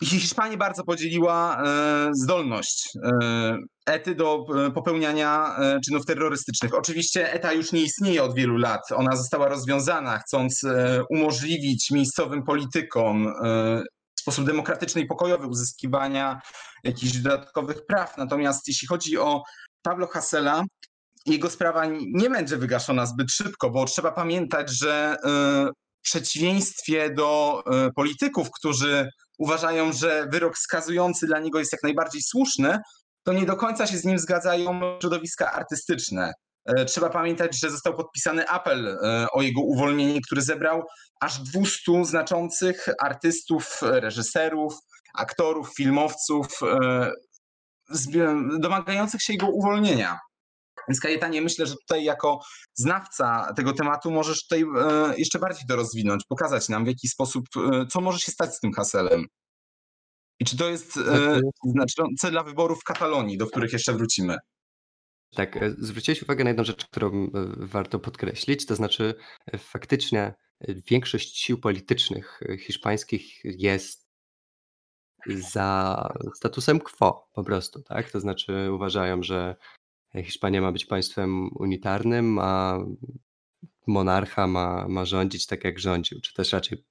yy, 0.00 0.08
Hiszpania 0.08 0.56
bardzo 0.56 0.84
podzieliła 0.84 1.62
yy, 2.06 2.14
zdolność 2.14 2.88
yy, 2.94 3.58
ETY 3.86 4.14
do 4.14 4.44
popełniania 4.74 5.56
czynów 5.84 6.06
terrorystycznych. 6.06 6.74
Oczywiście 6.74 7.32
ETA 7.32 7.52
już 7.52 7.72
nie 7.72 7.82
istnieje 7.82 8.22
od 8.22 8.34
wielu 8.34 8.56
lat. 8.56 8.80
Ona 8.96 9.16
została 9.16 9.48
rozwiązana, 9.48 10.18
chcąc 10.18 10.62
umożliwić 11.10 11.90
miejscowym 11.90 12.42
politykom 12.42 13.32
w 14.16 14.20
sposób 14.20 14.46
demokratyczny 14.46 15.00
i 15.00 15.06
pokojowy 15.06 15.46
uzyskiwania 15.46 16.40
jakichś 16.84 17.12
dodatkowych 17.16 17.86
praw. 17.86 18.16
Natomiast 18.18 18.68
jeśli 18.68 18.88
chodzi 18.88 19.18
o 19.18 19.42
Pablo 19.82 20.06
Hasela, 20.06 20.62
jego 21.26 21.50
sprawa 21.50 21.86
nie 22.12 22.30
będzie 22.30 22.56
wygaszona 22.56 23.06
zbyt 23.06 23.30
szybko, 23.30 23.70
bo 23.70 23.84
trzeba 23.84 24.12
pamiętać, 24.12 24.70
że 24.78 25.16
y, 25.16 25.28
w 25.98 26.02
przeciwieństwie 26.02 27.10
do 27.14 27.62
y, 27.88 27.92
polityków, 27.92 28.50
którzy 28.50 29.08
uważają, 29.38 29.92
że 29.92 30.26
wyrok 30.32 30.58
skazujący 30.58 31.26
dla 31.26 31.38
niego 31.38 31.58
jest 31.58 31.72
jak 31.72 31.82
najbardziej 31.82 32.22
słuszny, 32.22 32.78
to 33.22 33.32
nie 33.32 33.46
do 33.46 33.56
końca 33.56 33.86
się 33.86 33.98
z 33.98 34.04
nim 34.04 34.18
zgadzają 34.18 34.80
środowiska 35.00 35.52
artystyczne. 35.52 36.32
Y, 36.78 36.84
trzeba 36.84 37.10
pamiętać, 37.10 37.60
że 37.60 37.70
został 37.70 37.96
podpisany 37.96 38.48
apel 38.48 38.98
o 39.32 39.42
jego 39.42 39.60
uwolnienie, 39.60 40.20
który 40.20 40.42
zebrał 40.42 40.82
aż 41.20 41.38
200 41.38 42.04
znaczących 42.04 42.86
artystów, 43.00 43.78
reżyserów, 43.82 44.74
aktorów, 45.14 45.74
filmowców, 45.74 46.46
domagających 48.58 49.22
się 49.22 49.32
jego 49.32 49.46
uwolnienia. 49.46 50.18
Więc 50.88 51.00
Kajetanie, 51.00 51.42
myślę, 51.42 51.66
że 51.66 51.74
tutaj 51.74 52.04
jako 52.04 52.40
znawca 52.74 53.52
tego 53.56 53.72
tematu 53.72 54.10
możesz 54.10 54.42
tutaj 54.42 54.62
e, 54.62 55.14
jeszcze 55.18 55.38
bardziej 55.38 55.66
to 55.68 55.76
rozwinąć, 55.76 56.24
pokazać 56.28 56.68
nam 56.68 56.84
w 56.84 56.88
jaki 56.88 57.08
sposób, 57.08 57.44
e, 57.56 57.86
co 57.86 58.00
może 58.00 58.18
się 58.18 58.32
stać 58.32 58.54
z 58.54 58.60
tym 58.60 58.72
haselem. 58.72 59.26
I 60.40 60.44
czy 60.44 60.56
to 60.56 60.70
jest 60.70 60.96
e, 60.96 61.02
tak, 61.02 61.42
znaczące 61.64 62.30
dla 62.30 62.42
wyborów 62.42 62.80
w 62.80 62.84
Katalonii, 62.84 63.38
do 63.38 63.46
których 63.46 63.72
jeszcze 63.72 63.92
wrócimy? 63.92 64.36
Tak, 65.34 65.58
zwróciłeś 65.78 66.22
uwagę 66.22 66.44
na 66.44 66.50
jedną 66.50 66.64
rzecz, 66.64 66.84
którą 66.84 67.30
warto 67.56 67.98
podkreślić, 67.98 68.66
to 68.66 68.76
znaczy 68.76 69.14
faktycznie 69.58 70.34
większość 70.90 71.38
sił 71.38 71.60
politycznych 71.60 72.40
hiszpańskich 72.58 73.40
jest 73.44 74.10
za 75.26 76.08
statusem 76.36 76.80
quo 76.80 77.28
po 77.34 77.44
prostu, 77.44 77.82
tak? 77.82 78.10
To 78.10 78.20
znaczy 78.20 78.72
uważają, 78.72 79.22
że 79.22 79.56
Hiszpania 80.14 80.60
ma 80.60 80.72
być 80.72 80.86
państwem 80.86 81.50
unitarnym, 81.56 82.38
a 82.38 82.78
monarcha 83.86 84.46
ma, 84.46 84.88
ma 84.88 85.04
rządzić 85.04 85.46
tak, 85.46 85.64
jak 85.64 85.78
rządził, 85.78 86.20
czy 86.20 86.34
też 86.34 86.52
raczej 86.52 86.84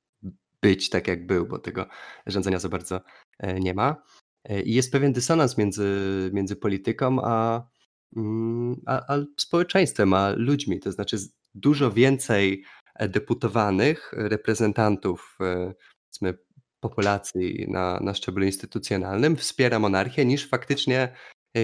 być 0.62 0.90
tak, 0.90 1.08
jak 1.08 1.26
był, 1.26 1.48
bo 1.48 1.60
tego 1.60 1.86
rządzenia 2.26 2.60
za 2.60 2.70
bardzo 2.70 3.02
e, 3.40 3.60
nie 3.60 3.74
ma. 3.74 4.04
E, 4.44 4.62
I 4.62 4.74
jest 4.74 4.92
pewien 4.92 5.14
dysonans 5.14 5.58
między, 5.58 6.30
między 6.34 6.56
polityką 6.56 7.18
a, 7.24 7.68
mm, 8.16 8.82
a, 8.86 9.14
a 9.14 9.18
społeczeństwem, 9.38 10.14
a 10.14 10.30
ludźmi. 10.30 10.80
To 10.80 10.92
znaczy 10.92 11.18
dużo 11.56 11.92
więcej 11.92 12.64
deputowanych, 13.00 14.12
reprezentantów 14.14 15.38
e, 15.42 16.34
populacji 16.80 17.66
na, 17.70 18.00
na 18.00 18.14
szczeblu 18.14 18.46
instytucjonalnym 18.46 19.36
wspiera 19.36 19.80
monarchię 19.80 20.26
niż 20.26 20.50
faktycznie 20.50 21.14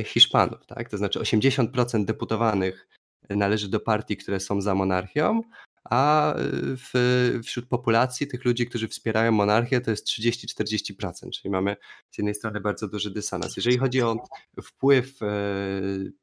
Hiszpanów, 0.05 0.65
tak? 0.65 0.89
To 0.89 0.97
znaczy 0.97 1.19
80% 1.19 2.05
deputowanych 2.05 2.87
należy 3.29 3.69
do 3.69 3.79
partii, 3.79 4.17
które 4.17 4.39
są 4.39 4.61
za 4.61 4.75
monarchią, 4.75 5.41
a 5.89 6.33
w, 6.57 7.39
wśród 7.43 7.67
populacji 7.67 8.27
tych 8.27 8.45
ludzi, 8.45 8.67
którzy 8.67 8.87
wspierają 8.87 9.31
monarchię, 9.31 9.81
to 9.81 9.91
jest 9.91 10.07
30-40%, 10.07 11.29
czyli 11.29 11.51
mamy 11.51 11.75
z 12.11 12.17
jednej 12.17 12.35
strony 12.35 12.61
bardzo 12.61 12.87
duży 12.87 13.11
dysonans. 13.11 13.55
Jeżeli 13.55 13.77
chodzi 13.77 14.01
o 14.01 14.15
wpływ 14.63 15.19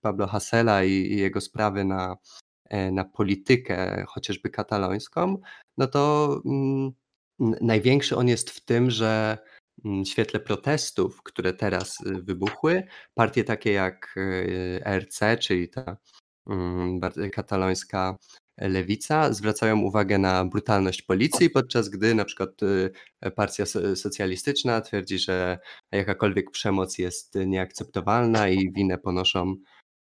Pablo 0.00 0.26
Hasela 0.26 0.84
i, 0.84 0.90
i 0.90 1.16
jego 1.16 1.40
sprawy 1.40 1.84
na, 1.84 2.16
na 2.92 3.04
politykę, 3.04 4.04
chociażby 4.08 4.50
katalońską, 4.50 5.38
no 5.78 5.86
to 5.86 6.40
mm, 6.46 6.92
największy 7.60 8.16
on 8.16 8.28
jest 8.28 8.50
w 8.50 8.64
tym, 8.64 8.90
że 8.90 9.38
świetle 10.06 10.40
protestów, 10.40 11.22
które 11.22 11.52
teraz 11.52 12.00
y, 12.00 12.22
wybuchły, 12.22 12.82
partie 13.14 13.44
takie 13.44 13.72
jak 13.72 14.14
y, 14.16 14.82
RC, 14.86 15.38
czyli 15.38 15.68
ta 15.68 15.96
mm, 16.46 17.00
katalońska 17.32 18.16
lewica, 18.58 19.32
zwracają 19.32 19.80
uwagę 19.80 20.18
na 20.18 20.44
brutalność 20.44 21.02
policji, 21.02 21.50
podczas 21.50 21.88
gdy 21.88 22.14
na 22.14 22.24
przykład 22.24 22.62
y, 22.62 22.90
partia 23.36 23.64
socjalistyczna 23.94 24.80
twierdzi, 24.80 25.18
że 25.18 25.58
jakakolwiek 25.92 26.50
przemoc 26.50 26.98
jest 26.98 27.34
nieakceptowalna 27.46 28.48
i 28.48 28.72
winę 28.72 28.98
ponoszą, 28.98 29.56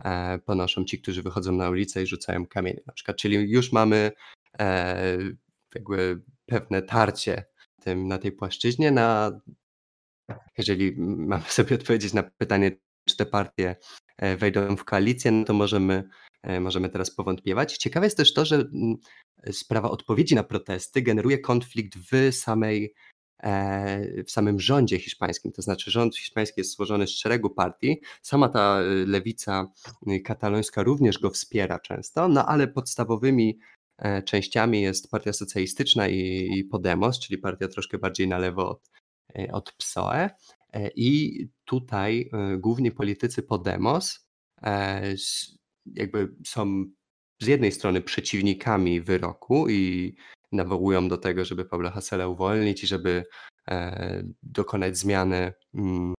e, 0.04 0.40
ponoszą 0.40 0.86
ci, 0.86 1.02
którzy 1.02 1.24
wychodzą 1.24 1.52
na 1.52 1.70
ulicę 1.70 2.04
i 2.04 2.08
rzucają 2.08 2.48
kamienie 2.48 2.82
na 2.88 2.94
przykład. 2.94 3.18
Czyli 3.18 3.52
już 3.52 3.72
mamy 3.72 4.12
e, 4.60 5.18
jakby 5.76 6.22
pewne 6.46 6.82
tarcie 6.82 7.46
na 7.96 8.18
tej 8.18 8.32
płaszczyźnie. 8.32 8.92
Na, 8.92 9.40
jeżeli 10.58 10.94
mamy 10.98 11.44
sobie 11.48 11.76
odpowiedzieć 11.76 12.14
na 12.14 12.24
pytanie, 12.24 12.72
czy 13.06 13.18
te 13.18 13.26
partie 13.26 13.76
e, 14.18 14.38
wejdą 14.38 14.76
w 14.76 14.84
koalicję, 14.84 15.32
no 15.32 15.46
to 15.46 15.54
możemy, 15.54 16.04
e, 16.44 16.60
możemy 16.60 16.90
teraz 16.90 17.12
powątpiewać. 17.12 17.78
Ciekawe 17.78 18.06
jest 18.06 18.18
też 18.18 18.34
to, 18.34 18.46
że 18.46 18.56
mm, 18.56 18.96
sprawa 19.52 19.92
odpowiedzi 19.92 20.36
na 20.36 20.44
protesty 20.44 21.02
generuje 21.02 21.40
konflikt 21.40 21.98
w 21.98 22.36
samej 22.36 22.94
e, 23.44 24.24
w 24.24 24.32
samym 24.32 24.60
rządzie 24.60 25.00
hiszpańskim. 25.00 25.52
To 25.52 25.62
znaczy, 25.62 25.92
rząd 25.92 26.18
hiszpański 26.18 26.62
jest 26.62 26.76
złożony 26.76 27.08
z 27.08 27.12
szeregu 27.12 27.50
partii. 27.50 28.02
Sama 28.22 28.50
ta 28.50 28.80
lewica 29.06 29.68
katalońska 30.26 30.84
również 30.84 31.20
go 31.20 31.30
wspiera 31.30 31.80
często, 31.80 32.28
no 32.28 32.46
ale 32.46 32.68
podstawowymi 32.68 33.60
częściami 34.26 34.82
jest 34.82 35.12
Partia 35.12 35.34
Socjalistyczna 35.34 36.08
i, 36.08 36.64
Podemos, 36.72 37.20
czyli 37.20 37.38
partia 37.38 37.68
troszkę 37.68 37.98
bardziej 37.98 38.28
na 38.28 38.38
lewo 38.38 38.70
od, 38.70 38.90
od 39.52 39.74
PSOE. 39.74 40.30
E, 40.74 40.90
I 40.96 41.48
tutaj 41.66 42.30
główni 42.58 42.92
politycy 42.92 43.44
Podemos 43.44 44.26
jakby 45.86 46.36
są 46.46 46.86
z 47.42 47.48
jednej 47.48 47.72
strony 47.72 48.02
przeciwnikami 48.02 49.02
wyroku 49.02 49.70
i 49.70 50.16
nawołują 50.52 51.08
do 51.08 51.18
tego, 51.18 51.46
żeby 51.46 51.66
Pablo 51.66 51.92
Hasela 51.92 52.28
uwolnić 52.28 52.84
i 52.84 52.88
żeby 52.88 53.24
dokonać 54.44 54.98
zmiany 54.98 55.54
mm, 55.74 56.14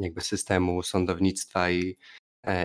jakby 0.00 0.20
systemu 0.20 0.82
sądownictwa 0.82 1.70
i, 1.70 1.96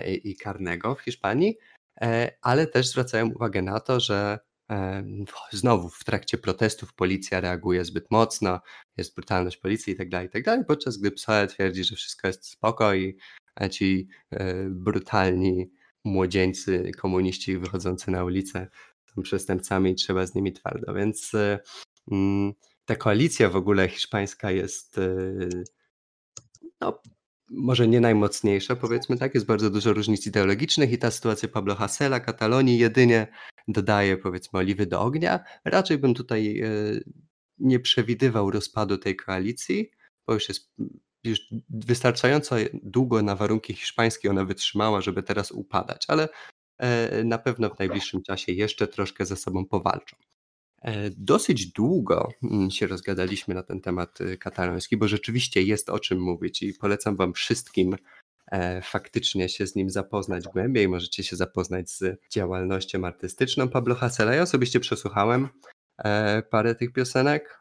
i, 0.06 0.30
i 0.30 0.36
karnego 0.36 0.94
w 0.94 1.00
Hiszpanii, 1.00 1.56
E, 2.00 2.30
ale 2.42 2.66
też 2.66 2.88
zwracają 2.88 3.30
uwagę 3.30 3.62
na 3.62 3.80
to, 3.80 4.00
że 4.00 4.38
e, 4.38 4.51
znowu 5.52 5.88
w 5.88 6.04
trakcie 6.04 6.38
protestów 6.38 6.94
policja 6.94 7.40
reaguje 7.40 7.84
zbyt 7.84 8.10
mocno, 8.10 8.60
jest 8.96 9.14
brutalność 9.14 9.56
policji 9.56 9.90
itd., 9.90 10.10
tak 10.10 10.22
itd., 10.22 10.44
tak 10.44 10.66
podczas 10.66 10.96
gdy 10.96 11.10
PSOE 11.10 11.46
twierdzi, 11.46 11.84
że 11.84 11.96
wszystko 11.96 12.26
jest 12.26 12.46
spoko 12.46 12.94
i 12.94 13.18
ci 13.70 14.08
e, 14.30 14.54
brutalni 14.70 15.70
młodzieńcy, 16.04 16.92
komuniści 16.98 17.58
wychodzący 17.58 18.10
na 18.10 18.24
ulicę 18.24 18.68
są 19.14 19.22
przestępcami 19.22 19.90
i 19.90 19.94
trzeba 19.94 20.26
z 20.26 20.34
nimi 20.34 20.52
twardo. 20.52 20.94
Więc 20.94 21.32
mm, 22.10 22.52
ta 22.84 22.96
koalicja 22.96 23.48
w 23.48 23.56
ogóle 23.56 23.88
hiszpańska 23.88 24.50
jest 24.50 25.00
no, 26.80 27.00
może 27.50 27.88
nie 27.88 28.00
najmocniejsza, 28.00 28.76
powiedzmy 28.76 29.18
tak, 29.18 29.34
jest 29.34 29.46
bardzo 29.46 29.70
dużo 29.70 29.92
różnic 29.92 30.26
ideologicznych 30.26 30.92
i 30.92 30.98
ta 30.98 31.10
sytuacja 31.10 31.48
Pablo 31.48 31.74
Hasela, 31.74 32.20
Katalonii 32.20 32.78
jedynie 32.78 33.26
dodaje 33.68 34.16
powiedzmy 34.16 34.58
oliwy 34.58 34.86
do 34.86 35.00
ognia. 35.00 35.40
Raczej 35.64 35.98
bym 35.98 36.14
tutaj 36.14 36.60
e, 36.60 36.68
nie 37.58 37.80
przewidywał 37.80 38.50
rozpadu 38.50 38.98
tej 38.98 39.16
koalicji, 39.16 39.90
bo 40.26 40.34
już 40.34 40.48
jest 40.48 40.72
już 41.24 41.40
wystarczająco 41.70 42.56
długo 42.82 43.22
na 43.22 43.36
warunki 43.36 43.74
hiszpańskie 43.74 44.30
ona 44.30 44.44
wytrzymała, 44.44 45.00
żeby 45.00 45.22
teraz 45.22 45.52
upadać, 45.52 46.04
ale 46.08 46.28
e, 46.78 47.24
na 47.24 47.38
pewno 47.38 47.70
w 47.70 47.78
najbliższym 47.78 48.22
czasie 48.22 48.52
jeszcze 48.52 48.88
troszkę 48.88 49.26
ze 49.26 49.36
sobą 49.36 49.66
powalczą. 49.66 50.16
E, 50.82 51.10
dosyć 51.10 51.72
długo 51.72 52.28
mm, 52.42 52.70
się 52.70 52.86
rozgadaliśmy 52.86 53.54
na 53.54 53.62
ten 53.62 53.80
temat 53.80 54.20
y, 54.20 54.38
kataloński, 54.38 54.96
bo 54.96 55.08
rzeczywiście 55.08 55.62
jest 55.62 55.90
o 55.90 55.98
czym 55.98 56.20
mówić 56.20 56.62
i 56.62 56.74
polecam 56.74 57.16
Wam 57.16 57.32
wszystkim 57.32 57.96
faktycznie 58.82 59.48
się 59.48 59.66
z 59.66 59.74
nim 59.74 59.90
zapoznać 59.90 60.44
głębiej. 60.44 60.88
Możecie 60.88 61.24
się 61.24 61.36
zapoznać 61.36 61.90
z 61.90 62.20
działalnością 62.30 63.04
artystyczną 63.04 63.68
Pablo 63.68 63.94
Hasela. 63.94 64.34
Ja 64.34 64.42
osobiście 64.42 64.80
przesłuchałem 64.80 65.48
e, 65.98 66.42
parę 66.42 66.74
tych 66.74 66.92
piosenek. 66.92 67.60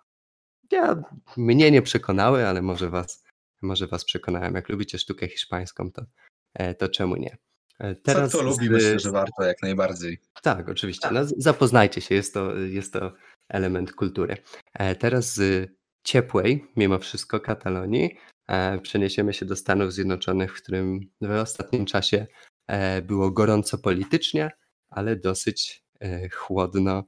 Ja, 0.72 1.04
mnie 1.38 1.72
nie 1.72 1.82
przekonały, 1.82 2.48
ale 2.48 2.62
może 2.62 2.90
Was, 2.90 3.24
może 3.62 3.88
was 3.88 4.06
przekonałem. 4.06 4.56
Jak 4.56 4.70
lubicie 4.70 4.98
sztukę 4.98 5.28
hiszpańską, 5.28 5.92
to, 5.92 6.06
to 6.78 6.90
czemu 6.90 7.16
nie? 7.16 7.38
E, 7.82 7.96
teraz 7.96 8.32
Co 8.32 8.42
lubi, 8.42 8.68
z... 8.68 8.70
myślę, 8.70 9.00
że 9.00 9.12
warto 9.12 9.44
jak 9.44 9.62
najbardziej. 9.62 10.18
Tak, 10.42 10.70
oczywiście. 10.70 11.10
No, 11.12 11.22
zapoznajcie 11.38 12.02
się, 12.02 12.16
jest 12.16 12.34
to, 12.34 12.56
jest 12.56 12.94
to 12.94 13.14
element 13.50 13.94
kultury. 13.94 14.38
E, 14.74 14.96
teraz 14.96 15.34
z 15.36 15.72
ciepłej, 16.04 16.66
mimo 16.76 17.00
wszystko, 17.00 17.40
Katalonii 17.40 18.18
e, 18.41 18.41
przeniesiemy 18.82 19.34
się 19.34 19.46
do 19.46 19.56
Stanów 19.56 19.94
Zjednoczonych, 19.94 20.58
w 20.58 20.62
którym 20.62 21.00
w 21.22 21.32
ostatnim 21.32 21.86
czasie 21.86 22.28
było 23.04 23.32
gorąco 23.32 23.78
politycznie, 23.78 24.52
ale 24.90 25.16
dosyć 25.16 25.84
chłodno 26.34 27.04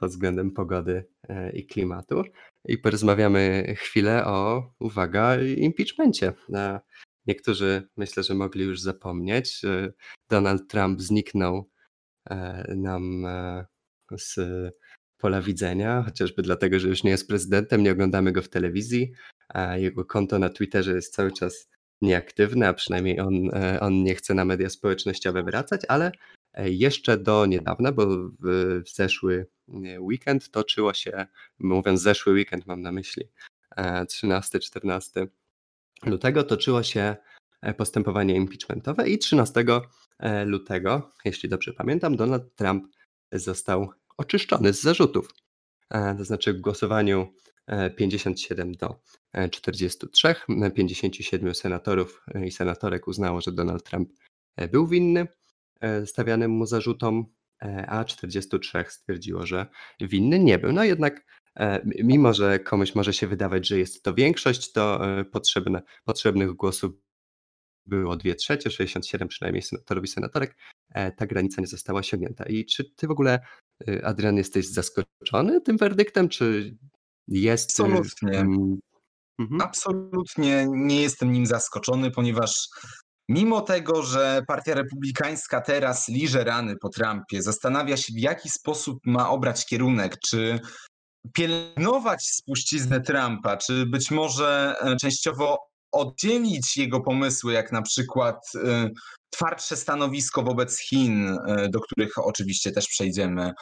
pod 0.00 0.10
względem 0.10 0.50
pogody 0.50 1.06
i 1.52 1.66
klimatu. 1.66 2.22
I 2.64 2.78
porozmawiamy 2.78 3.74
chwilę 3.78 4.26
o, 4.26 4.72
uwaga, 4.80 5.36
impeachmencie. 5.42 6.32
Niektórzy 7.26 7.88
myślę, 7.96 8.22
że 8.22 8.34
mogli 8.34 8.64
już 8.64 8.80
zapomnieć. 8.80 9.62
Donald 10.30 10.70
Trump 10.70 11.00
zniknął 11.00 11.70
e, 12.30 12.74
nam 12.76 13.26
e, 13.26 13.66
z 14.18 14.38
pola 15.18 15.42
widzenia, 15.42 16.02
chociażby 16.02 16.42
dlatego, 16.42 16.78
że 16.78 16.88
już 16.88 17.04
nie 17.04 17.10
jest 17.10 17.28
prezydentem, 17.28 17.82
nie 17.82 17.92
oglądamy 17.92 18.32
go 18.32 18.42
w 18.42 18.48
telewizji, 18.48 19.12
a 19.56 19.76
jego 19.76 20.04
konto 20.04 20.38
na 20.38 20.48
Twitterze 20.48 20.94
jest 20.94 21.14
cały 21.14 21.32
czas 21.32 21.68
nieaktywne, 22.02 22.68
a 22.68 22.74
przynajmniej 22.74 23.20
on, 23.20 23.50
e, 23.54 23.80
on 23.80 24.02
nie 24.02 24.14
chce 24.14 24.34
na 24.34 24.44
media 24.44 24.70
społecznościowe 24.70 25.42
wracać, 25.42 25.80
ale 25.88 26.12
jeszcze 26.64 27.16
do 27.18 27.46
niedawna, 27.46 27.92
bo 27.92 28.06
w 28.40 28.82
zeszły 28.94 29.46
weekend 29.98 30.50
toczyło 30.50 30.94
się, 30.94 31.26
mówiąc 31.58 32.02
zeszły 32.02 32.32
weekend 32.32 32.66
mam 32.66 32.82
na 32.82 32.92
myśli, 32.92 33.24
13-14 33.78 35.26
lutego 36.06 36.44
toczyło 36.44 36.82
się 36.82 37.16
e, 37.62 37.74
postępowanie 37.74 38.34
impeachmentowe 38.34 39.08
i 39.08 39.18
13 39.18 39.64
e, 40.18 40.44
lutego, 40.44 41.10
jeśli 41.24 41.48
dobrze 41.48 41.72
pamiętam, 41.72 42.16
Donald 42.16 42.54
Trump 42.54 42.84
został 43.32 43.88
oczyszczony 44.16 44.72
z 44.72 44.82
zarzutów. 44.82 45.28
E, 45.90 46.14
to 46.14 46.24
znaczy 46.24 46.52
w 46.52 46.60
głosowaniu 46.60 47.34
57 47.96 48.72
do 48.72 49.00
43, 49.50 50.34
57 50.74 51.54
senatorów 51.54 52.24
i 52.44 52.50
senatorek 52.50 53.08
uznało, 53.08 53.40
że 53.40 53.52
Donald 53.52 53.84
Trump 53.84 54.10
był 54.70 54.86
winny 54.86 55.26
stawianym 56.06 56.50
mu 56.50 56.66
zarzutom, 56.66 57.26
a 57.86 58.04
43 58.04 58.84
stwierdziło, 58.88 59.46
że 59.46 59.66
winny 60.00 60.38
nie 60.38 60.58
był. 60.58 60.72
No 60.72 60.84
jednak 60.84 61.24
E, 61.56 61.80
mimo, 61.84 62.34
że 62.34 62.58
komuś 62.58 62.94
może 62.94 63.12
się 63.12 63.26
wydawać, 63.26 63.68
że 63.68 63.78
jest 63.78 64.02
to 64.02 64.14
większość, 64.14 64.72
to 64.72 65.18
e, 65.18 65.24
potrzebne, 65.24 65.82
potrzebnych 66.04 66.52
głosów 66.52 66.92
było 67.86 68.16
2 68.16 68.34
trzecie, 68.34 68.70
67 68.70 69.28
przynajmniej 69.28 69.62
senatorów 69.62 70.04
i 70.04 70.08
senatorek, 70.08 70.56
e, 70.94 71.12
ta 71.12 71.26
granica 71.26 71.60
nie 71.60 71.66
została 71.66 72.00
osiągnięta. 72.00 72.44
I 72.44 72.64
czy 72.64 72.84
ty 72.84 73.06
w 73.06 73.10
ogóle, 73.10 73.40
Adrian, 74.02 74.36
jesteś 74.36 74.66
zaskoczony 74.66 75.60
tym 75.60 75.76
werdyktem, 75.76 76.28
czy 76.28 76.76
jest... 77.28 77.80
Absolutnie. 77.80 78.46
Mhm. 79.38 79.60
Absolutnie 79.60 80.66
nie 80.70 81.02
jestem 81.02 81.32
nim 81.32 81.46
zaskoczony, 81.46 82.10
ponieważ 82.10 82.68
mimo 83.28 83.60
tego, 83.60 84.02
że 84.02 84.42
Partia 84.46 84.74
Republikańska 84.74 85.60
teraz 85.60 86.08
liże 86.08 86.44
rany 86.44 86.76
po 86.80 86.88
Trumpie, 86.88 87.42
zastanawia 87.42 87.96
się 87.96 88.12
w 88.12 88.20
jaki 88.20 88.50
sposób 88.50 88.98
ma 89.04 89.30
obrać 89.30 89.66
kierunek, 89.66 90.18
czy 90.28 90.60
pielęgnować 91.34 92.22
spuściznę 92.22 93.00
Trumpa, 93.00 93.56
czy 93.56 93.86
być 93.86 94.10
może 94.10 94.74
e, 94.80 94.96
częściowo 94.96 95.58
oddzielić 95.92 96.76
jego 96.76 97.00
pomysły, 97.00 97.52
jak 97.52 97.72
na 97.72 97.82
przykład 97.82 98.36
e, 98.64 98.90
twardsze 99.30 99.76
stanowisko 99.76 100.42
wobec 100.42 100.78
Chin, 100.80 101.28
e, 101.28 101.68
do 101.68 101.80
których 101.80 102.18
oczywiście 102.18 102.72
też 102.72 102.86
przejdziemy, 102.88 103.52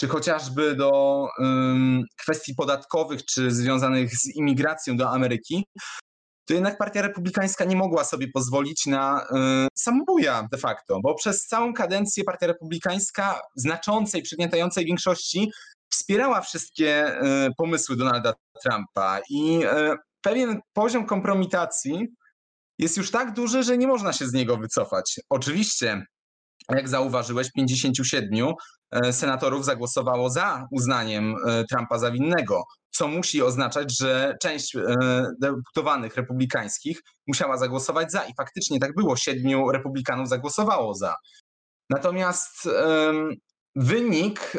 czy 0.00 0.08
chociażby 0.08 0.76
do 0.76 1.24
um, 1.38 2.04
kwestii 2.20 2.54
podatkowych, 2.54 3.24
czy 3.24 3.50
związanych 3.50 4.16
z 4.16 4.36
imigracją 4.36 4.96
do 4.96 5.10
Ameryki, 5.10 5.64
to 6.48 6.54
jednak 6.54 6.78
Partia 6.78 7.02
Republikańska 7.02 7.64
nie 7.64 7.76
mogła 7.76 8.04
sobie 8.04 8.28
pozwolić 8.34 8.86
na 8.86 9.22
y, 9.22 9.68
samobuja 9.74 10.48
de 10.52 10.58
facto, 10.58 11.00
bo 11.02 11.14
przez 11.14 11.46
całą 11.46 11.74
kadencję 11.74 12.24
Partia 12.24 12.46
Republikańska 12.46 13.40
znaczącej, 13.56 14.22
przygniatającej 14.22 14.84
większości 14.84 15.50
wspierała 15.92 16.40
wszystkie 16.40 17.20
y, 17.22 17.50
pomysły 17.56 17.96
Donalda 17.96 18.34
Trumpa 18.62 19.20
i 19.30 19.64
y, 19.64 19.96
pewien 20.20 20.60
poziom 20.72 21.06
kompromitacji 21.06 22.06
jest 22.78 22.96
już 22.96 23.10
tak 23.10 23.32
duży, 23.32 23.62
że 23.62 23.78
nie 23.78 23.86
można 23.86 24.12
się 24.12 24.26
z 24.26 24.32
niego 24.32 24.56
wycofać. 24.56 25.20
Oczywiście, 25.30 26.02
jak 26.76 26.88
zauważyłeś, 26.88 27.52
57 27.52 28.54
e, 28.90 29.12
senatorów 29.12 29.64
zagłosowało 29.64 30.30
za 30.30 30.66
uznaniem 30.70 31.34
e, 31.46 31.64
Trumpa 31.64 31.98
za 31.98 32.10
winnego, 32.10 32.62
co 32.90 33.08
musi 33.08 33.42
oznaczać, 33.42 33.98
że 33.98 34.36
część 34.42 34.76
e, 34.76 34.82
deputowanych 35.40 36.16
republikańskich 36.16 37.00
musiała 37.26 37.56
zagłosować 37.56 38.12
za 38.12 38.24
i 38.24 38.34
faktycznie 38.36 38.80
tak 38.80 38.94
było, 38.94 39.16
siedmiu 39.16 39.70
republikanów 39.70 40.28
zagłosowało 40.28 40.94
za. 40.94 41.14
Natomiast 41.90 42.68
wynik 43.76 44.52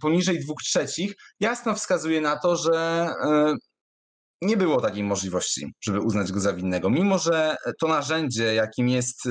poniżej 0.00 0.40
dwóch 0.40 0.62
trzecich 0.62 1.14
jasno 1.40 1.74
wskazuje 1.74 2.20
na 2.20 2.38
to, 2.38 2.56
że 2.56 3.08
nie 4.42 4.56
było 4.56 4.80
takiej 4.80 5.04
możliwości, 5.04 5.72
żeby 5.84 6.00
uznać 6.00 6.32
go 6.32 6.40
za 6.40 6.52
winnego. 6.52 6.90
Mimo, 6.90 7.18
że 7.18 7.56
to 7.80 7.88
narzędzie, 7.88 8.54
jakim 8.54 8.88
jest 8.88 9.28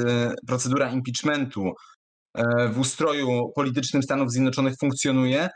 procedura 0.48 0.92
impeachmentu 0.92 1.74
w 2.70 2.80
ustroju 2.80 3.52
politycznym 3.56 4.04
Stanów 4.04 4.32
Zjednoczonych 4.32 4.74
funkcjonuje, 4.80 5.50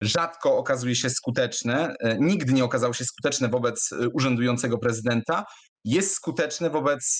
rzadko 0.00 0.56
okazuje 0.56 0.96
się 0.96 1.10
skuteczne, 1.10 1.94
e, 2.00 2.18
nigdy 2.20 2.52
nie 2.52 2.64
okazało 2.64 2.92
się 2.92 3.04
skuteczne 3.04 3.48
wobec 3.48 3.90
urzędującego 4.14 4.78
prezydenta, 4.78 5.44
jest 5.84 6.14
skuteczne 6.14 6.70
wobec 6.70 7.18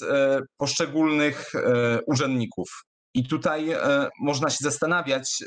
poszczególnych 0.57 1.53
urzędników. 2.07 2.69
I 3.15 3.29
tutaj 3.29 3.75
można 4.21 4.51
się 4.51 4.59
zastanawiać, 4.61 5.45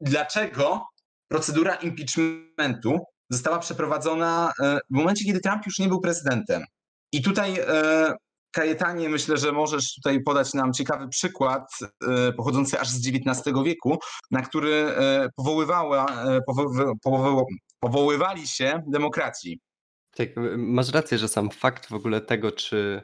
dlaczego 0.00 0.82
procedura 1.28 1.74
impeachmentu 1.74 2.98
została 3.30 3.58
przeprowadzona 3.58 4.52
e, 4.62 4.78
w 4.90 4.94
momencie, 4.94 5.24
kiedy 5.24 5.40
Trump 5.40 5.66
już 5.66 5.78
nie 5.78 5.88
był 5.88 6.00
prezydentem. 6.00 6.64
I 7.12 7.22
tutaj 7.22 7.58
e, 7.58 8.12
Kajetanie, 8.52 9.08
myślę, 9.08 9.36
że 9.36 9.52
możesz 9.52 9.94
tutaj 9.94 10.22
podać 10.22 10.54
nam 10.54 10.72
ciekawy 10.72 11.08
przykład 11.08 11.78
e, 12.08 12.32
pochodzący 12.32 12.80
aż 12.80 12.88
z 12.88 13.08
XIX 13.08 13.56
wieku, 13.64 13.98
na 14.30 14.42
który 14.42 14.94
powoływała, 15.36 16.06
powoły, 16.46 17.44
powoływali 17.80 18.48
się 18.48 18.82
demokraci. 18.86 19.60
Tak, 20.16 20.28
masz 20.56 20.92
rację, 20.92 21.18
że 21.18 21.28
sam 21.28 21.50
fakt 21.50 21.88
w 21.88 21.94
ogóle 21.94 22.20
tego, 22.20 22.52
czy 22.52 23.02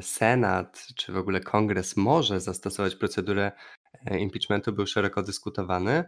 Senat, 0.00 0.86
czy 0.96 1.12
w 1.12 1.16
ogóle 1.16 1.40
Kongres 1.40 1.96
może 1.96 2.40
zastosować 2.40 2.94
procedurę 2.94 3.52
impeachmentu, 4.10 4.72
był 4.72 4.86
szeroko 4.86 5.22
dyskutowany. 5.22 6.04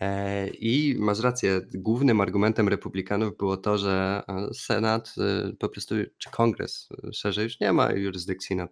E, 0.00 0.48
I 0.48 0.96
masz 0.98 1.20
rację, 1.20 1.60
głównym 1.74 2.20
argumentem 2.20 2.68
republikanów 2.68 3.36
było 3.36 3.56
to, 3.56 3.78
że 3.78 4.22
e, 4.28 4.54
Senat 4.54 5.14
e, 5.18 5.52
po 5.58 5.68
prostu, 5.68 5.94
czy 6.18 6.30
Kongres 6.30 6.88
szerzej 7.12 7.44
już 7.44 7.60
nie 7.60 7.72
ma 7.72 7.92
jurysdykcji 7.92 8.56
nad 8.56 8.70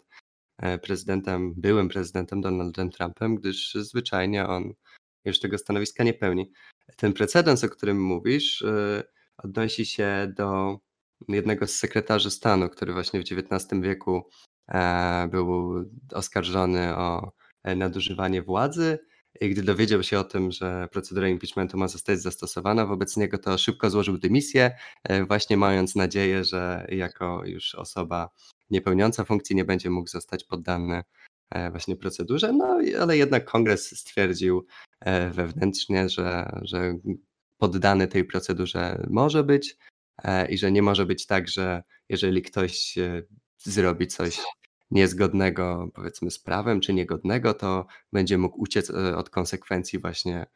prezydentem, 0.83 1.55
byłym 1.57 1.89
prezydentem 1.89 2.41
Donaldem 2.41 2.91
Trumpem, 2.91 3.37
gdyż 3.37 3.75
zwyczajnie 3.75 4.47
on 4.47 4.73
już 5.25 5.41
tego 5.41 5.59
stanowiska 5.59 6.05
nie 6.05 6.15
pełni. 6.15 6.53
Ten 6.97 7.13
precedens, 7.13 7.65
o 7.65 7.69
którym 7.69 8.03
mówisz, 8.03 8.65
odnosi 9.37 9.87
się 9.87 10.33
do 10.37 10.79
jednego 11.29 11.67
z 11.67 11.77
sekretarzy 11.77 12.31
stanu, 12.31 12.69
który 12.69 12.93
właśnie 12.93 13.21
w 13.21 13.23
XIX 13.23 13.81
wieku 13.81 14.29
był 15.31 15.75
oskarżony 16.13 16.97
o 16.97 17.33
nadużywanie 17.65 18.43
władzy 18.43 18.99
i 19.41 19.51
gdy 19.51 19.63
dowiedział 19.63 20.03
się 20.03 20.19
o 20.19 20.25
tym, 20.25 20.53
że 20.53 20.89
procedura 20.93 21.29
impeachmentu 21.29 21.79
ma 21.79 21.89
zostać 21.89 22.21
zastosowana 22.21 22.87
wobec 22.87 23.17
niego, 23.17 23.39
to 23.39 23.59
szybko 23.59 23.91
złożył 23.91 24.19
dymisję, 24.19 24.71
e, 25.05 25.25
właśnie 25.25 25.57
mając 25.57 25.97
nadzieję, 25.97 26.45
że 26.45 26.87
jako 26.89 27.43
już 27.45 27.75
osoba 27.75 28.31
niepełniąca 28.71 29.25
funkcji 29.25 29.57
nie 29.57 29.65
będzie 29.65 29.91
mógł 29.91 30.11
zostać 30.11 30.45
poddany 30.45 31.03
e, 31.51 31.71
właśnie 31.71 31.97
procedurze. 31.97 32.53
No 32.53 32.79
ale 33.01 33.17
jednak 33.17 33.45
kongres 33.45 33.99
stwierdził 33.99 34.67
e, 35.01 35.31
wewnętrznie, 35.31 36.09
że, 36.09 36.61
że 36.63 36.95
poddany 37.59 38.09
tej 38.09 38.25
procedurze 38.25 39.07
może 39.11 39.45
być 39.45 39.77
i 40.49 40.59
że 40.59 40.73
nie 40.73 40.83
może 40.83 41.07
być 41.07 41.27
tak, 41.27 41.49
że 41.49 41.83
jeżeli 42.09 42.43
ktoś 42.43 42.95
zrobi 43.59 44.07
coś 44.07 44.39
niezgodnego 44.93 45.89
powiedzmy 45.95 46.31
z 46.31 46.39
prawem, 46.39 46.81
czy 46.81 46.95
niegodnego, 46.95 47.55
to 47.55 47.87
będzie 48.13 48.39
mógł 48.39 48.63
uciec 48.63 48.91
e, 48.91 49.17
od 49.17 49.31
konsekwencji 49.31 49.99
właśnie 49.99 50.47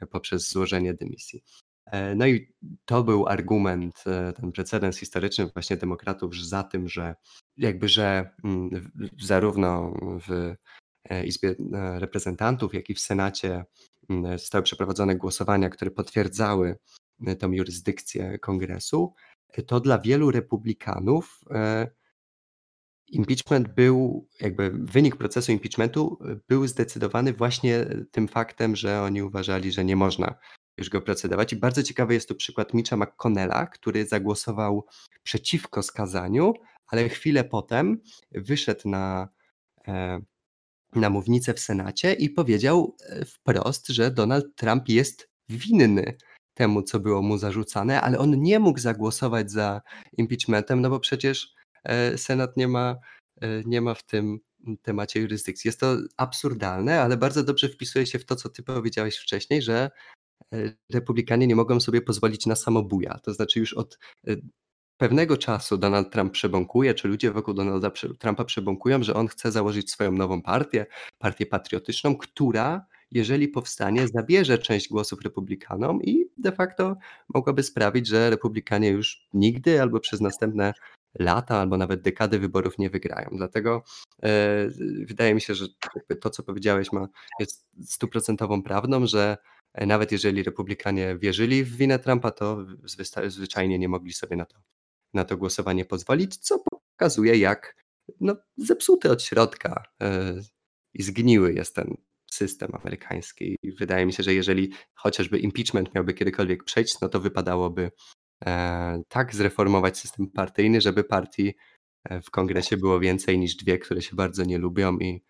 e, 0.00 0.06
poprzez 0.06 0.50
złożenie 0.50 0.94
dymisji. 0.94 1.42
E, 1.86 2.14
no 2.14 2.26
i 2.26 2.52
to 2.84 3.04
był 3.04 3.26
argument, 3.26 4.04
ten 4.36 4.52
precedens 4.52 4.98
historyczny 4.98 5.46
właśnie 5.46 5.76
demokratów 5.76 6.36
za 6.36 6.62
tym, 6.62 6.88
że 6.88 7.14
jakby, 7.56 7.88
że 7.88 8.30
mm, 8.44 8.90
zarówno 9.18 9.94
w 10.28 10.54
Izbie 11.24 11.54
Reprezentantów, 11.98 12.74
jak 12.74 12.90
i 12.90 12.94
w 12.94 13.00
Senacie 13.00 13.64
mm, 14.10 14.38
zostały 14.38 14.64
przeprowadzone 14.64 15.16
głosowania, 15.16 15.70
które 15.70 15.90
potwierdzały 15.90 16.78
tą 17.38 17.52
jurysdykcję 17.52 18.38
kongresu, 18.38 19.14
to 19.66 19.80
dla 19.80 19.98
wielu 19.98 20.30
republikanów 20.30 21.40
Impeachment 23.08 23.74
był, 23.74 24.28
jakby 24.40 24.70
wynik 24.70 25.16
procesu 25.16 25.52
impeachmentu 25.52 26.18
y, 26.30 26.40
był 26.48 26.66
zdecydowany 26.66 27.32
właśnie 27.32 27.86
tym 28.10 28.28
faktem, 28.28 28.76
że 28.76 29.02
oni 29.02 29.22
uważali, 29.22 29.72
że 29.72 29.84
nie 29.84 29.96
można 29.96 30.34
już 30.78 30.88
go 30.88 31.00
procedować. 31.00 31.52
I 31.52 31.56
bardzo 31.56 31.82
ciekawy 31.82 32.14
jest 32.14 32.28
tu 32.28 32.34
przykład 32.34 32.74
Mitcha 32.74 32.96
McConnella, 32.96 33.66
który 33.66 34.06
zagłosował 34.06 34.86
przeciwko 35.22 35.82
skazaniu, 35.82 36.54
ale 36.86 37.08
chwilę 37.08 37.44
potem 37.44 38.00
wyszedł 38.32 38.88
na, 38.88 39.28
e, 39.88 40.20
na 40.94 41.10
mównicę 41.10 41.54
w 41.54 41.60
Senacie 41.60 42.12
i 42.12 42.30
powiedział 42.30 42.96
e, 43.08 43.24
wprost, 43.24 43.88
że 43.88 44.10
Donald 44.10 44.56
Trump 44.56 44.88
jest 44.88 45.30
winny 45.48 46.16
temu, 46.54 46.82
co 46.82 47.00
było 47.00 47.22
mu 47.22 47.38
zarzucane, 47.38 48.00
ale 48.00 48.18
on 48.18 48.42
nie 48.42 48.58
mógł 48.58 48.78
zagłosować 48.78 49.50
za 49.50 49.82
impeachmentem, 50.16 50.80
no 50.80 50.90
bo 50.90 51.00
przecież 51.00 51.55
E, 51.55 51.55
Senat 52.16 52.56
nie 52.56 52.68
ma, 52.68 52.96
e, 53.40 53.62
nie 53.64 53.80
ma 53.80 53.94
w 53.94 54.02
tym 54.02 54.40
temacie 54.82 55.20
jurysdykcji. 55.20 55.68
Jest 55.68 55.80
to 55.80 55.96
absurdalne, 56.16 57.00
ale 57.00 57.16
bardzo 57.16 57.42
dobrze 57.44 57.68
wpisuje 57.68 58.06
się 58.06 58.18
w 58.18 58.24
to, 58.24 58.36
co 58.36 58.48
ty 58.48 58.62
powiedziałeś 58.62 59.16
wcześniej, 59.16 59.62
że 59.62 59.90
e, 60.54 60.72
republikanie 60.92 61.46
nie 61.46 61.56
mogą 61.56 61.80
sobie 61.80 62.02
pozwolić 62.02 62.46
na 62.46 62.56
samobuja. 62.56 63.18
To 63.22 63.34
znaczy 63.34 63.60
już 63.60 63.74
od 63.74 63.98
pewnego 64.96 65.36
czasu 65.36 65.78
Donald 65.78 66.12
Trump 66.12 66.32
przebąkuje, 66.32 66.94
czy 66.94 67.08
ludzie 67.08 67.32
wokół 67.32 67.54
Donalda 67.54 67.90
Trumpa 68.18 68.44
przebąkują, 68.44 69.02
że 69.02 69.14
on 69.14 69.28
chce 69.28 69.52
założyć 69.52 69.90
swoją 69.90 70.12
nową 70.12 70.42
partię, 70.42 70.86
partię 71.18 71.46
patriotyczną, 71.46 72.16
która 72.16 72.86
jeżeli 73.10 73.48
powstanie, 73.48 74.08
zabierze 74.08 74.58
część 74.58 74.88
głosów 74.88 75.22
republikanom 75.22 76.02
i 76.02 76.26
de 76.38 76.52
facto 76.52 76.96
mogłaby 77.34 77.62
sprawić, 77.62 78.06
że 78.06 78.30
republikanie 78.30 78.88
już 78.88 79.28
nigdy 79.32 79.82
albo 79.82 80.00
przez 80.00 80.20
następne 80.20 80.72
lata 81.18 81.56
albo 81.56 81.76
nawet 81.76 82.02
dekady 82.02 82.38
wyborów 82.38 82.78
nie 82.78 82.90
wygrają. 82.90 83.30
Dlatego 83.32 83.82
e, 84.22 84.28
wydaje 85.06 85.34
mi 85.34 85.40
się, 85.40 85.54
że 85.54 85.66
to, 86.20 86.30
co 86.30 86.42
powiedziałeś, 86.42 86.92
ma, 86.92 87.08
jest 87.40 87.68
stuprocentową 87.84 88.62
prawdą, 88.62 89.06
że 89.06 89.36
nawet 89.86 90.12
jeżeli 90.12 90.42
republikanie 90.42 91.16
wierzyli 91.18 91.64
w 91.64 91.76
winę 91.76 91.98
Trumpa, 91.98 92.30
to 92.30 92.58
zwyczajnie 93.26 93.78
nie 93.78 93.88
mogli 93.88 94.12
sobie 94.12 94.36
na 94.36 94.46
to, 94.46 94.56
na 95.14 95.24
to 95.24 95.36
głosowanie 95.36 95.84
pozwolić, 95.84 96.36
co 96.36 96.62
pokazuje, 96.98 97.36
jak 97.36 97.76
no, 98.20 98.36
zepsuty 98.56 99.10
od 99.10 99.22
środka 99.22 99.82
e, 100.02 100.34
i 100.94 101.02
zgniły 101.02 101.52
jest 101.52 101.74
ten 101.74 101.96
system 102.30 102.70
amerykański. 102.74 103.56
I 103.62 103.72
wydaje 103.72 104.06
mi 104.06 104.12
się, 104.12 104.22
że 104.22 104.34
jeżeli 104.34 104.72
chociażby 104.94 105.38
impeachment 105.38 105.94
miałby 105.94 106.14
kiedykolwiek 106.14 106.64
przejść, 106.64 107.00
no 107.00 107.08
to 107.08 107.20
wypadałoby 107.20 107.90
E, 107.90 108.25
tak 109.08 109.34
zreformować 109.34 109.98
system 109.98 110.30
partyjny, 110.30 110.80
żeby 110.80 111.04
partii 111.04 111.54
e, 112.04 112.22
w 112.22 112.30
kongresie 112.30 112.76
było 112.76 113.00
więcej 113.00 113.38
niż 113.38 113.56
dwie, 113.56 113.78
które 113.78 114.02
się 114.02 114.16
bardzo 114.16 114.44
nie 114.44 114.58
lubią 114.58 114.98
i, 114.98 115.24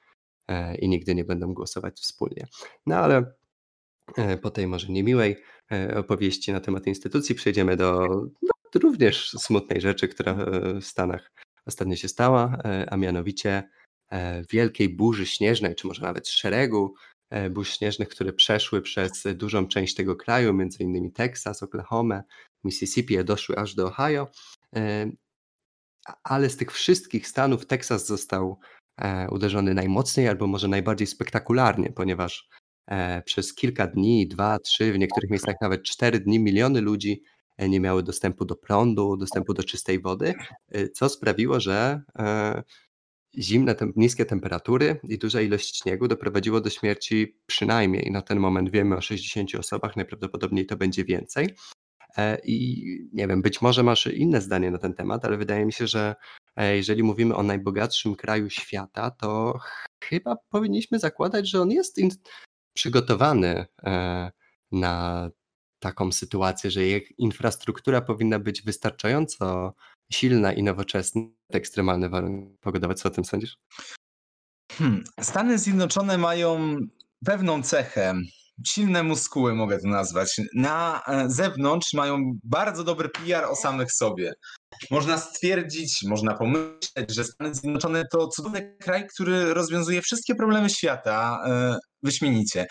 e, 0.49 0.77
i 0.77 0.88
nigdy 0.88 1.14
nie 1.14 1.25
będą 1.25 1.55
głosować 1.55 2.01
wspólnie. 2.01 2.47
No 2.87 2.97
ale 2.97 3.33
po 4.42 4.51
tej 4.51 4.66
może 4.66 4.88
niemiłej 4.88 5.37
opowieści 5.97 6.53
na 6.53 6.61
temat 6.61 6.87
instytucji 6.87 7.35
przejdziemy 7.35 7.77
do 7.77 8.09
no, 8.42 8.81
również 8.83 9.31
smutnej 9.31 9.81
rzeczy, 9.81 10.09
która 10.09 10.35
w 10.81 10.85
Stanach 10.85 11.31
ostatnio 11.66 11.97
się 11.97 12.09
stała, 12.09 12.59
a 12.90 12.97
mianowicie 12.97 13.62
wielkiej 14.51 14.88
burzy 14.88 15.27
śnieżnej, 15.27 15.75
czy 15.75 15.87
może 15.87 16.03
nawet 16.03 16.29
szeregu 16.29 16.95
e, 16.95 17.15
burz 17.50 17.70
śnieżnych, 17.78 18.08
które 18.08 18.32
przeszły 18.32 18.82
przez 18.82 19.24
dużą 19.34 19.68
część 19.68 19.94
tego 19.94 20.16
kraju, 20.16 20.54
między 20.54 20.82
innymi 20.82 21.12
Teksas, 21.12 21.62
Oklahoma, 21.62 22.22
Mississippi, 22.64 23.24
doszły 23.24 23.56
aż 23.56 23.74
do 23.74 23.86
Ohio. 23.86 24.28
E, 24.76 25.10
ale 26.24 26.50
z 26.50 26.56
tych 26.56 26.72
wszystkich 26.72 27.28
stanów 27.28 27.66
Teksas 27.66 28.06
został 28.06 28.58
e, 29.00 29.28
uderzony 29.30 29.74
najmocniej 29.74 30.28
albo 30.28 30.46
może 30.46 30.68
najbardziej 30.68 31.06
spektakularnie, 31.06 31.92
ponieważ 31.92 32.48
przez 33.24 33.54
kilka 33.54 33.86
dni, 33.86 34.28
dwa, 34.28 34.58
trzy, 34.58 34.92
w 34.92 34.98
niektórych 34.98 35.30
miejscach 35.30 35.54
nawet 35.60 35.82
cztery 35.82 36.20
dni 36.20 36.40
miliony 36.40 36.80
ludzi 36.80 37.22
nie 37.58 37.80
miały 37.80 38.02
dostępu 38.02 38.44
do 38.44 38.56
prądu, 38.56 39.16
dostępu 39.16 39.54
do 39.54 39.64
czystej 39.64 40.00
wody, 40.00 40.34
co 40.94 41.08
sprawiło, 41.08 41.60
że 41.60 42.02
zimne, 43.38 43.75
tem 43.75 43.92
niskie 43.96 44.25
temperatury 44.25 45.01
i 45.09 45.18
duża 45.18 45.40
ilość 45.40 45.79
śniegu 45.83 46.09
doprowadziło 46.09 46.61
do 46.61 46.70
śmierci 46.70 47.38
przynajmniej 47.46 48.11
na 48.11 48.22
ten 48.22 48.40
moment 48.40 48.70
wiemy 48.70 48.96
o 48.96 49.01
60 49.01 49.55
osobach, 49.55 49.96
najprawdopodobniej 49.96 50.66
to 50.66 50.77
będzie 50.77 51.05
więcej. 51.05 51.55
E, 52.16 52.38
I 52.44 52.85
nie 53.12 53.29
wiem, 53.29 53.42
być 53.42 53.62
może 53.62 53.83
masz 53.83 54.07
inne 54.07 54.40
zdanie 54.40 54.70
na 54.70 54.79
ten 54.79 54.94
temat, 54.94 55.25
ale 55.25 55.37
wydaje 55.37 55.66
mi 55.66 55.72
się, 55.72 55.87
że 55.87 56.14
e, 56.57 56.77
jeżeli 56.77 57.03
mówimy 57.03 57.35
o 57.35 57.42
najbogatszym 57.42 58.16
kraju 58.16 58.51
świata, 58.51 59.11
to 59.11 59.59
chyba 60.05 60.37
powinniśmy 60.51 60.99
zakładać, 60.99 61.49
że 61.49 61.61
on 61.61 61.70
jest 61.70 62.01
przygotowany 62.75 63.66
e, 63.87 64.31
na 64.72 65.31
taką 65.79 66.12
sytuację, 66.12 66.70
że 66.70 66.81
infrastruktura 67.18 68.01
powinna 68.01 68.38
być 68.38 68.62
wystarczająco 68.62 69.75
silna 70.12 70.53
i 70.53 70.62
nowoczesna 70.62 71.23
ekstremalne 71.53 72.09
warunki 72.09 72.57
pogodowe. 72.61 72.95
Co 72.95 73.09
o 73.09 73.12
tym 73.12 73.25
sądzisz? 73.25 73.57
Hmm. 74.73 75.05
Stany 75.21 75.59
Zjednoczone 75.59 76.19
mają 76.19 76.77
pewną 77.25 77.62
cechę. 77.62 78.14
Silne 78.66 79.03
muskuły 79.03 79.55
mogę 79.55 79.79
to 79.79 79.88
nazwać. 79.88 80.40
Na 80.55 81.03
e, 81.09 81.31
zewnątrz 81.31 81.92
mają 81.95 82.38
bardzo 82.45 82.85
dobry 82.85 83.09
PR 83.09 83.45
o 83.45 83.57
samych 83.57 83.92
sobie. 83.92 84.33
Można 84.90 85.19
stwierdzić, 85.19 86.03
można 86.03 86.35
pomyśleć, 86.35 87.14
że 87.14 87.25
Stany 87.25 87.55
Zjednoczone 87.55 88.05
to 88.12 88.29
cudowny 88.29 88.77
kraj, 88.81 89.07
który 89.07 89.55
rozwiązuje 89.55 90.03
wszystkie 90.03 90.35
problemy 90.35 90.71
świata 90.71 91.38
e, 91.47 91.77
wyśmienicie. 92.03 92.66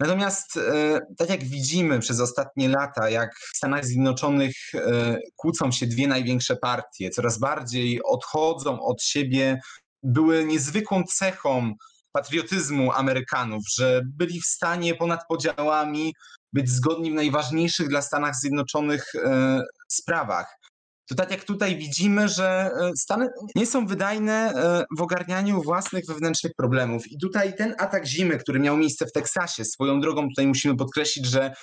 Natomiast 0.00 0.56
e, 0.56 1.00
tak 1.18 1.28
jak 1.30 1.44
widzimy 1.44 1.98
przez 1.98 2.20
ostatnie 2.20 2.68
lata, 2.68 3.10
jak 3.10 3.34
w 3.34 3.56
Stanach 3.56 3.84
Zjednoczonych 3.84 4.54
e, 4.74 5.18
kłócą 5.36 5.72
się 5.72 5.86
dwie 5.86 6.08
największe 6.08 6.56
partie, 6.56 7.10
coraz 7.10 7.38
bardziej 7.38 8.00
odchodzą 8.02 8.82
od 8.82 9.02
siebie, 9.02 9.60
były 10.02 10.44
niezwykłą 10.44 11.04
cechą 11.04 11.74
patriotyzmu 12.12 12.92
Amerykanów, 12.92 13.62
że 13.76 14.02
byli 14.04 14.40
w 14.40 14.46
stanie 14.46 14.94
ponad 14.94 15.20
podziałami 15.28 16.14
być 16.52 16.70
zgodni 16.70 17.10
w 17.10 17.14
najważniejszych 17.14 17.88
dla 17.88 18.02
Stanów 18.02 18.36
Zjednoczonych 18.36 19.14
e, 19.14 19.62
sprawach 19.88 20.58
to 21.08 21.14
tak 21.14 21.30
jak 21.30 21.44
tutaj 21.44 21.76
widzimy, 21.76 22.28
że 22.28 22.70
e, 22.80 22.90
Stany 22.96 23.28
nie 23.54 23.66
są 23.66 23.86
wydajne 23.86 24.52
e, 24.54 24.84
w 24.98 25.02
ogarnianiu 25.02 25.62
własnych 25.62 26.06
wewnętrznych 26.06 26.52
problemów. 26.56 27.12
I 27.12 27.18
tutaj 27.18 27.56
ten 27.56 27.74
atak 27.78 28.06
zimy, 28.06 28.38
który 28.38 28.60
miał 28.60 28.76
miejsce 28.76 29.06
w 29.06 29.12
Teksasie, 29.12 29.64
swoją 29.64 30.00
drogą 30.00 30.28
tutaj 30.28 30.46
musimy 30.46 30.76
podkreślić, 30.76 31.26
że 31.26 31.54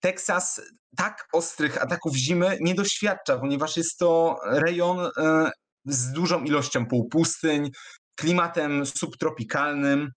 Teksas 0.00 0.60
tak 0.96 1.28
ostrych 1.32 1.82
ataków 1.82 2.16
zimy 2.16 2.58
nie 2.60 2.74
doświadcza, 2.74 3.38
ponieważ 3.38 3.76
jest 3.76 3.98
to 3.98 4.38
rejon 4.44 4.98
e, 5.18 5.50
z 5.84 6.12
dużą 6.12 6.44
ilością 6.44 6.86
półpustyń, 6.86 7.70
klimatem 8.16 8.86
subtropikalnym. 8.86 10.10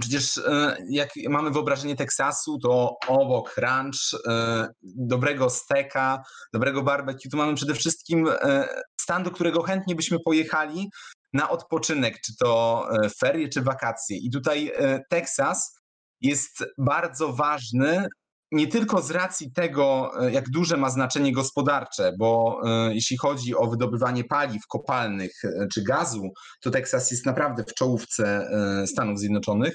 Przecież 0.00 0.38
e, 0.38 0.76
jak 0.90 1.08
mamy 1.28 1.50
wyobrażenie 1.50 1.96
Teksasu, 1.96 2.58
to 2.58 2.96
obok 3.08 3.56
ranch, 3.56 4.14
e, 4.28 4.68
dobrego 4.82 5.50
steka, 5.50 6.22
dobrego 6.52 6.82
barbecue, 6.82 7.28
to 7.30 7.36
mamy 7.36 7.54
przede 7.54 7.74
wszystkim 7.74 8.28
e, 8.28 8.68
stan, 9.00 9.22
do 9.22 9.30
którego 9.30 9.62
chętnie 9.62 9.94
byśmy 9.94 10.18
pojechali 10.24 10.90
na 11.32 11.50
odpoczynek, 11.50 12.20
czy 12.20 12.36
to 12.36 12.84
ferie, 13.18 13.48
czy 13.48 13.62
wakacje. 13.62 14.16
I 14.16 14.30
tutaj 14.30 14.72
Teksas 15.10 15.78
jest 16.20 16.64
bardzo 16.78 17.32
ważny 17.32 18.06
nie 18.52 18.66
tylko 18.66 19.02
z 19.02 19.10
racji 19.10 19.52
tego, 19.52 20.10
e, 20.20 20.32
jak 20.32 20.50
duże 20.50 20.76
ma 20.76 20.90
znaczenie 20.90 21.32
gospodarcze, 21.32 22.12
bo 22.18 22.60
e, 22.64 22.94
jeśli 22.94 23.16
chodzi 23.16 23.56
o 23.56 23.66
wydobywanie 23.66 24.24
paliw 24.24 24.66
kopalnych 24.66 25.44
e, 25.44 25.66
czy 25.72 25.82
gazu, 25.82 26.30
to 26.60 26.70
Teksas 26.70 27.10
jest 27.10 27.26
naprawdę 27.26 27.64
w 27.64 27.74
czołówce 27.74 28.50
Stanów 28.86 29.18
Zjednoczonych, 29.18 29.74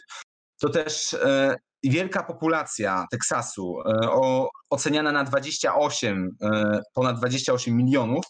to 0.61 0.69
też 0.69 1.15
wielka 1.83 2.23
populacja 2.23 3.05
Teksasu, 3.11 3.75
oceniana 4.69 5.11
na 5.11 5.23
28, 5.23 6.29
ponad 6.93 7.17
28 7.17 7.77
milionów, 7.77 8.25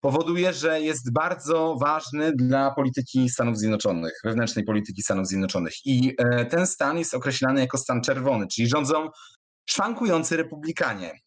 powoduje, 0.00 0.52
że 0.52 0.80
jest 0.80 1.12
bardzo 1.12 1.76
ważny 1.80 2.32
dla 2.32 2.70
polityki 2.70 3.28
Stanów 3.28 3.58
Zjednoczonych, 3.58 4.20
wewnętrznej 4.24 4.64
polityki 4.64 5.02
Stanów 5.02 5.26
Zjednoczonych. 5.26 5.74
I 5.84 6.16
ten 6.50 6.66
stan 6.66 6.98
jest 6.98 7.14
określany 7.14 7.60
jako 7.60 7.78
stan 7.78 8.00
czerwony, 8.02 8.46
czyli 8.46 8.68
rządzą 8.68 9.08
szwankujący 9.66 10.36
republikanie. 10.36 11.18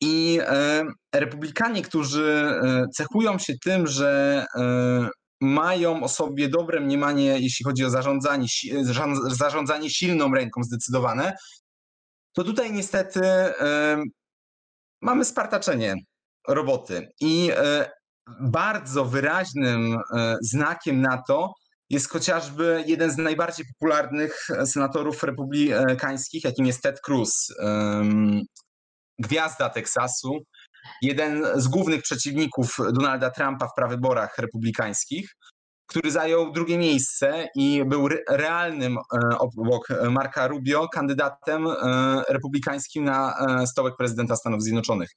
I 0.00 0.38
e, 0.42 0.84
republikanie, 1.14 1.82
którzy 1.82 2.60
e, 2.62 2.84
cechują 2.94 3.38
się 3.38 3.54
tym, 3.64 3.86
że 3.86 4.44
e, 4.56 5.08
mają 5.40 6.02
o 6.02 6.08
sobie 6.08 6.48
dobre 6.48 6.80
mniemanie, 6.80 7.40
jeśli 7.40 7.64
chodzi 7.64 7.84
o 7.84 7.90
zarządzanie, 7.90 8.46
zarządzanie 9.26 9.90
silną 9.90 10.34
ręką 10.34 10.62
zdecydowane, 10.62 11.36
to 12.32 12.44
tutaj 12.44 12.72
niestety 12.72 13.20
mamy 15.02 15.24
spartaczenie 15.24 15.94
roboty. 16.48 17.08
I 17.20 17.50
bardzo 18.40 19.04
wyraźnym 19.04 19.98
znakiem 20.42 21.00
na 21.00 21.22
to 21.28 21.54
jest 21.90 22.10
chociażby 22.10 22.84
jeden 22.86 23.10
z 23.10 23.16
najbardziej 23.16 23.66
popularnych 23.66 24.46
e, 24.50 24.66
senatorów 24.66 25.22
republikańskich, 25.22 26.44
jakim 26.44 26.66
jest 26.66 26.82
Ted 26.82 27.00
Cruz, 27.00 27.54
gwiazda 29.18 29.70
Teksasu, 29.70 30.38
jeden 31.02 31.46
z 31.54 31.68
głównych 31.68 32.02
przeciwników 32.02 32.76
Donalda 32.92 33.30
Trumpa 33.30 33.68
w 33.68 33.74
prawyborach 33.74 34.38
republikańskich, 34.38 35.30
który 35.86 36.10
zajął 36.10 36.52
drugie 36.52 36.78
miejsce 36.78 37.48
i 37.54 37.84
był 37.86 38.08
realnym 38.30 38.98
e, 38.98 39.38
obok 39.38 39.88
Marka 40.10 40.46
Rubio 40.46 40.88
kandydatem 40.88 41.66
e, 41.66 41.74
republikańskim 42.28 43.04
na 43.04 43.34
stołek 43.66 43.94
prezydenta 43.96 44.36
Stanów 44.36 44.62
Zjednoczonych. 44.62 45.10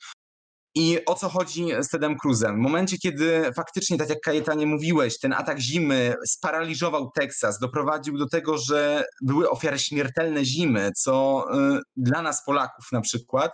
I 0.77 1.05
o 1.05 1.15
co 1.15 1.29
chodzi 1.29 1.67
z 1.81 1.89
Tedem 1.89 2.17
Cruzem? 2.17 2.55
W 2.55 2.59
momencie, 2.59 2.97
kiedy 2.97 3.51
faktycznie, 3.55 3.97
tak 3.97 4.09
jak 4.09 4.19
Kajetanie 4.19 4.65
mówiłeś, 4.65 5.19
ten 5.19 5.33
atak 5.33 5.59
zimy 5.59 6.15
sparaliżował 6.27 7.11
Teksas, 7.11 7.59
doprowadził 7.59 8.17
do 8.17 8.29
tego, 8.29 8.57
że 8.57 9.03
były 9.21 9.49
ofiary 9.49 9.79
śmiertelne 9.79 10.45
zimy, 10.45 10.91
co 10.97 11.45
y, 11.77 11.79
dla 11.95 12.21
nas 12.21 12.45
Polaków 12.45 12.85
na 12.91 13.01
przykład 13.01 13.51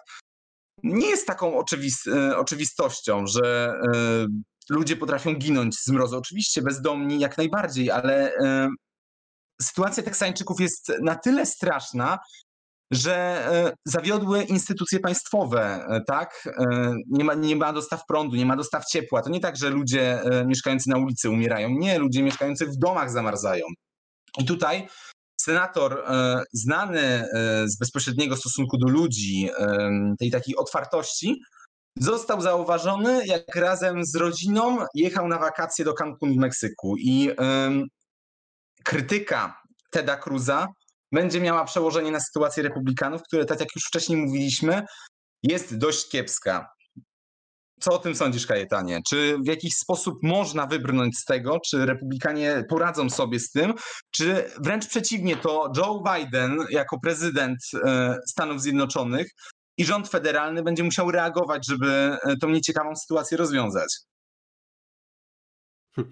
nie 0.83 1.09
jest 1.09 1.27
taką 1.27 1.57
oczywist 1.57 2.07
y, 2.07 2.37
oczywistością, 2.37 3.27
że 3.27 3.73
y, 4.69 4.73
ludzie 4.73 4.95
potrafią 4.95 5.33
ginąć 5.33 5.79
z 5.79 5.87
mrozu. 5.87 6.17
Oczywiście 6.17 6.61
bezdomni 6.61 7.19
jak 7.19 7.37
najbardziej, 7.37 7.91
ale 7.91 8.33
sytuacja 9.61 10.03
Teksańczyków 10.03 10.59
jest 10.59 10.91
na 11.01 11.15
tyle 11.15 11.45
straszna, 11.45 12.19
że 12.95 13.15
e, 13.15 13.71
zawiodły 13.85 14.43
instytucje 14.43 14.99
państwowe, 14.99 15.85
e, 15.89 16.01
tak? 16.07 16.49
E, 16.59 16.93
nie 17.09 17.23
ma, 17.23 17.33
nie 17.33 17.55
ma 17.55 17.73
dostaw 17.73 18.05
prądu, 18.07 18.35
nie 18.35 18.45
ma 18.45 18.55
dostaw 18.55 18.85
ciepła. 18.85 19.21
To 19.21 19.29
nie 19.29 19.39
tak, 19.39 19.57
że 19.57 19.69
ludzie 19.69 20.21
mieszkający 20.45 20.89
na 20.89 20.97
ulicy 20.97 21.29
umierają. 21.29 21.69
Nie, 21.69 21.99
ludzie 21.99 22.23
mieszkający 22.23 22.65
w 22.65 22.77
domach 22.77 23.11
zamarzają. 23.11 23.65
I 24.39 24.45
tutaj 24.45 24.87
senator 25.41 26.03
znany 26.53 27.27
z 27.65 27.77
bezpośredniego 27.77 28.35
stosunku 28.35 28.77
do 28.77 28.87
ludzi, 28.87 29.49
tej 30.19 30.31
takiej 30.31 30.55
otwartości, 30.55 31.41
został 31.99 32.41
zauważony, 32.41 33.25
jak 33.25 33.55
razem 33.55 34.05
z 34.05 34.15
rodziną 34.15 34.77
jechał 34.93 35.27
na 35.27 35.39
wakacje 35.39 35.85
do 35.85 35.93
Cancun 35.93 36.33
w 36.33 36.37
Meksyku. 36.37 36.95
I 36.97 37.29
krytyka 38.83 39.61
Teda 39.91 40.17
Cruza 40.17 40.67
będzie 41.13 41.41
miała 41.41 41.65
przełożenie 41.65 42.11
na 42.11 42.19
sytuację 42.19 42.63
republikanów, 42.63 43.21
które, 43.23 43.45
tak 43.45 43.59
jak 43.59 43.69
już 43.75 43.83
wcześniej 43.83 44.17
mówiliśmy, 44.17 44.81
jest 45.43 45.77
dość 45.77 46.09
kiepska. 46.09 46.67
Co 47.79 47.93
o 47.93 47.97
tym 47.97 48.15
sądzisz, 48.15 48.47
Kajetanie? 48.47 49.01
Czy 49.09 49.37
w 49.45 49.47
jakiś 49.47 49.73
sposób 49.73 50.15
można 50.23 50.67
wybrnąć 50.67 51.17
z 51.17 51.25
tego? 51.25 51.59
Czy 51.69 51.85
republikanie 51.85 52.63
poradzą 52.69 53.09
sobie 53.09 53.39
z 53.39 53.51
tym? 53.51 53.73
Czy 54.11 54.51
wręcz 54.63 54.87
przeciwnie, 54.87 55.37
to 55.37 55.71
Joe 55.77 56.03
Biden 56.13 56.57
jako 56.69 56.99
prezydent 56.99 57.59
e, 57.85 58.17
Stanów 58.27 58.61
Zjednoczonych 58.61 59.27
i 59.77 59.85
rząd 59.85 60.09
federalny 60.09 60.63
będzie 60.63 60.83
musiał 60.83 61.11
reagować, 61.11 61.67
żeby 61.67 61.91
e, 61.91 62.37
tą 62.41 62.49
nieciekawą 62.49 62.95
sytuację 62.95 63.37
rozwiązać? 63.37 63.97
Hm, 65.95 66.11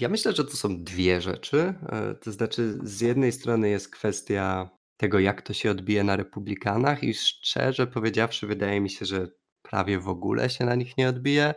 ja 0.00 0.08
myślę, 0.08 0.32
że 0.32 0.44
to 0.44 0.56
są 0.56 0.84
2 0.84 1.20
rzeczy. 1.20 1.74
E, 1.88 2.14
to 2.14 2.32
znaczy 2.32 2.78
z 2.82 3.00
jednej 3.00 3.32
strony 3.32 3.68
jest 3.68 3.90
kwestia 3.90 4.70
tego, 4.96 5.18
jak 5.18 5.42
to 5.42 5.52
się 5.52 5.70
odbije 5.70 6.04
na 6.04 6.16
republikanach 6.16 7.02
i 7.04 7.14
szczerze 7.14 7.86
powiedziawszy 7.86 8.46
wydaje 8.46 8.80
mi 8.80 8.90
się, 8.90 9.06
że 9.06 9.28
prawie 9.62 9.98
w 10.00 10.08
ogóle 10.08 10.50
się 10.50 10.64
na 10.64 10.74
nich 10.74 10.96
nie 10.98 11.08
odbije. 11.08 11.54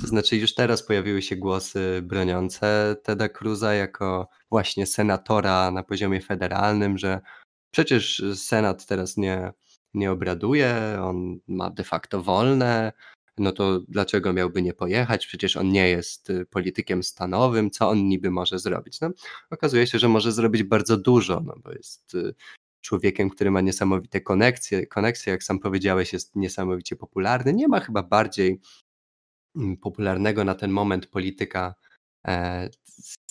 To 0.00 0.06
znaczy 0.06 0.36
już 0.36 0.54
teraz 0.54 0.86
pojawiły 0.86 1.22
się 1.22 1.36
głosy 1.36 2.02
broniące 2.02 2.96
Teda 3.02 3.28
Cruza 3.28 3.74
jako 3.74 4.28
właśnie 4.50 4.86
senatora 4.86 5.70
na 5.70 5.82
poziomie 5.82 6.20
federalnym, 6.20 6.98
że 6.98 7.20
przecież 7.70 8.22
Senat 8.34 8.86
teraz 8.86 9.16
nie 9.16 9.52
nie 9.94 10.12
obraduje, 10.12 10.98
on 11.02 11.38
ma 11.48 11.70
de 11.70 11.84
facto 11.84 12.22
wolne, 12.22 12.92
no 13.38 13.52
to 13.52 13.80
dlaczego 13.80 14.32
miałby 14.32 14.62
nie 14.62 14.74
pojechać? 14.74 15.26
Przecież 15.26 15.56
on 15.56 15.68
nie 15.68 15.88
jest 15.88 16.30
y, 16.30 16.46
politykiem 16.46 17.02
stanowym, 17.02 17.70
co 17.70 17.88
on 17.88 18.08
niby 18.08 18.30
może 18.30 18.58
zrobić? 18.58 19.00
No, 19.00 19.10
okazuje 19.50 19.86
się, 19.86 19.98
że 19.98 20.08
może 20.08 20.32
zrobić 20.32 20.62
bardzo 20.62 20.96
dużo, 20.96 21.40
no 21.40 21.54
bo 21.64 21.72
jest 21.72 22.14
y, 22.14 22.34
człowiekiem, 22.80 23.30
który 23.30 23.50
ma 23.50 23.60
niesamowite 23.60 24.20
koneksje, 24.20 24.86
koneksje, 24.86 25.32
jak 25.32 25.42
sam 25.42 25.58
powiedziałeś, 25.58 26.12
jest 26.12 26.36
niesamowicie 26.36 26.96
popularny. 26.96 27.52
Nie 27.52 27.68
ma 27.68 27.80
chyba 27.80 28.02
bardziej 28.02 28.60
mm, 29.56 29.76
popularnego 29.76 30.44
na 30.44 30.54
ten 30.54 30.70
moment 30.70 31.06
polityka 31.06 31.74
e, 32.26 32.68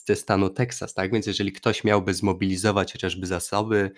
ze 0.06 0.16
stanu 0.16 0.50
Teksas, 0.50 0.94
tak? 0.94 1.12
Więc 1.12 1.28
jeżeli 1.28 1.52
ktoś 1.52 1.84
miałby 1.84 2.14
zmobilizować 2.14 2.94
chociażby 2.94 3.28
zasoby, 3.28 3.92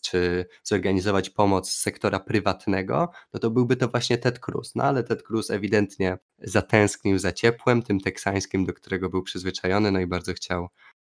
czy 0.00 0.46
zorganizować 0.62 1.30
pomoc 1.30 1.70
z 1.70 1.80
sektora 1.80 2.20
prywatnego, 2.20 3.10
no 3.34 3.40
to 3.40 3.50
byłby 3.50 3.76
to 3.76 3.88
właśnie 3.88 4.18
Ted 4.18 4.38
Cruz. 4.38 4.74
No 4.74 4.84
ale 4.84 5.04
Ted 5.04 5.22
Cruz 5.22 5.50
ewidentnie 5.50 6.18
zatęsknił 6.38 7.18
za 7.18 7.32
ciepłem, 7.32 7.82
tym 7.82 8.00
teksańskim, 8.00 8.64
do 8.64 8.72
którego 8.72 9.08
był 9.08 9.22
przyzwyczajony, 9.22 9.90
no 9.90 10.00
i 10.00 10.06
bardzo 10.06 10.32
chciał 10.32 10.68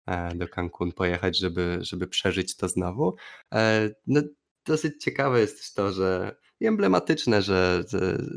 e, 0.07 0.35
do 0.35 0.49
Cancun 0.49 0.93
pojechać, 0.93 1.39
żeby, 1.39 1.79
żeby 1.81 2.07
przeżyć 2.07 2.57
to 2.57 2.69
znowu. 2.69 3.17
E, 3.55 3.91
no, 4.07 4.23
dosyć 4.67 5.03
ciekawe 5.05 5.41
jest 5.41 5.59
też 5.59 5.73
to, 5.73 5.93
że 5.93 6.37
i 6.63 6.67
emblematyczne, 6.67 7.43
że, 7.43 7.85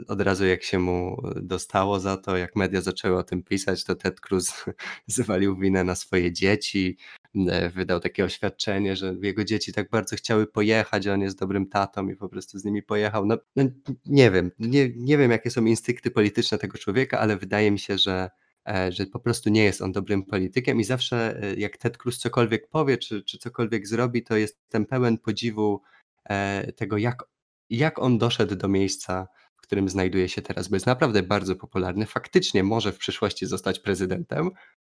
od 0.07 0.21
razu 0.21 0.45
jak 0.45 0.63
się 0.63 0.79
mu 0.79 1.21
dostało 1.35 1.99
za 1.99 2.17
to, 2.17 2.37
jak 2.37 2.55
media 2.55 2.81
zaczęły 2.81 3.17
o 3.17 3.23
tym 3.23 3.43
pisać, 3.43 3.83
to 3.83 3.95
Ted 3.95 4.19
Cruz 4.19 4.65
zwalił 5.07 5.57
winę 5.57 5.83
na 5.83 5.95
swoje 5.95 6.31
dzieci, 6.31 6.97
e, 7.35 7.69
wydał 7.69 7.99
takie 7.99 8.25
oświadczenie, 8.25 8.95
że 8.95 9.15
jego 9.21 9.43
dzieci 9.43 9.73
tak 9.73 9.89
bardzo 9.89 10.15
chciały 10.15 10.47
pojechać, 10.47 11.07
on 11.07 11.21
jest 11.21 11.39
dobrym 11.39 11.69
tatą 11.69 12.07
i 12.07 12.15
po 12.15 12.29
prostu 12.29 12.59
z 12.59 12.65
nimi 12.65 12.83
pojechał. 12.83 13.25
No, 13.25 13.37
no 13.55 13.63
nie 14.05 14.31
wiem, 14.31 14.51
nie, 14.59 14.89
nie 14.95 15.17
wiem 15.17 15.31
jakie 15.31 15.51
są 15.51 15.65
instynkty 15.65 16.11
polityczne 16.11 16.57
tego 16.57 16.77
człowieka, 16.77 17.19
ale 17.19 17.37
wydaje 17.37 17.71
mi 17.71 17.79
się, 17.79 17.97
że 17.97 18.29
e, 18.69 18.91
że 18.91 19.05
po 19.05 19.19
prostu 19.19 19.49
nie 19.49 19.63
jest 19.63 19.81
on 19.81 19.91
dobrym 19.91 20.23
politykiem 20.23 20.79
i 20.79 20.83
zawsze 20.83 21.43
e, 21.43 21.55
jak 21.55 21.77
Ted 21.77 21.97
Cruz 21.97 22.17
cokolwiek 22.17 22.69
powie, 22.69 22.97
czy, 22.97 23.23
czy 23.23 23.37
cokolwiek 23.37 23.87
zrobi, 23.87 24.23
to 24.23 24.37
jestem 24.37 24.85
pełen 24.85 25.17
podziwu 25.17 25.81
tego, 26.75 26.97
jak 26.97 27.23
jak 27.69 27.99
on 27.99 28.17
doszedł 28.17 28.55
do 28.55 28.67
miejsca, 28.67 29.27
w 29.55 29.61
którym 29.61 29.89
znajduje 29.89 30.29
się 30.29 30.41
teraz, 30.41 30.67
bo 30.67 30.75
jest 30.75 30.85
naprawdę 30.85 31.23
bardzo 31.23 31.55
popularny. 31.55 32.05
Faktycznie 32.05 32.63
może 32.63 32.91
w 32.91 32.97
przyszłości 32.97 33.45
zostać 33.45 33.79
prezydentem, 33.79 34.51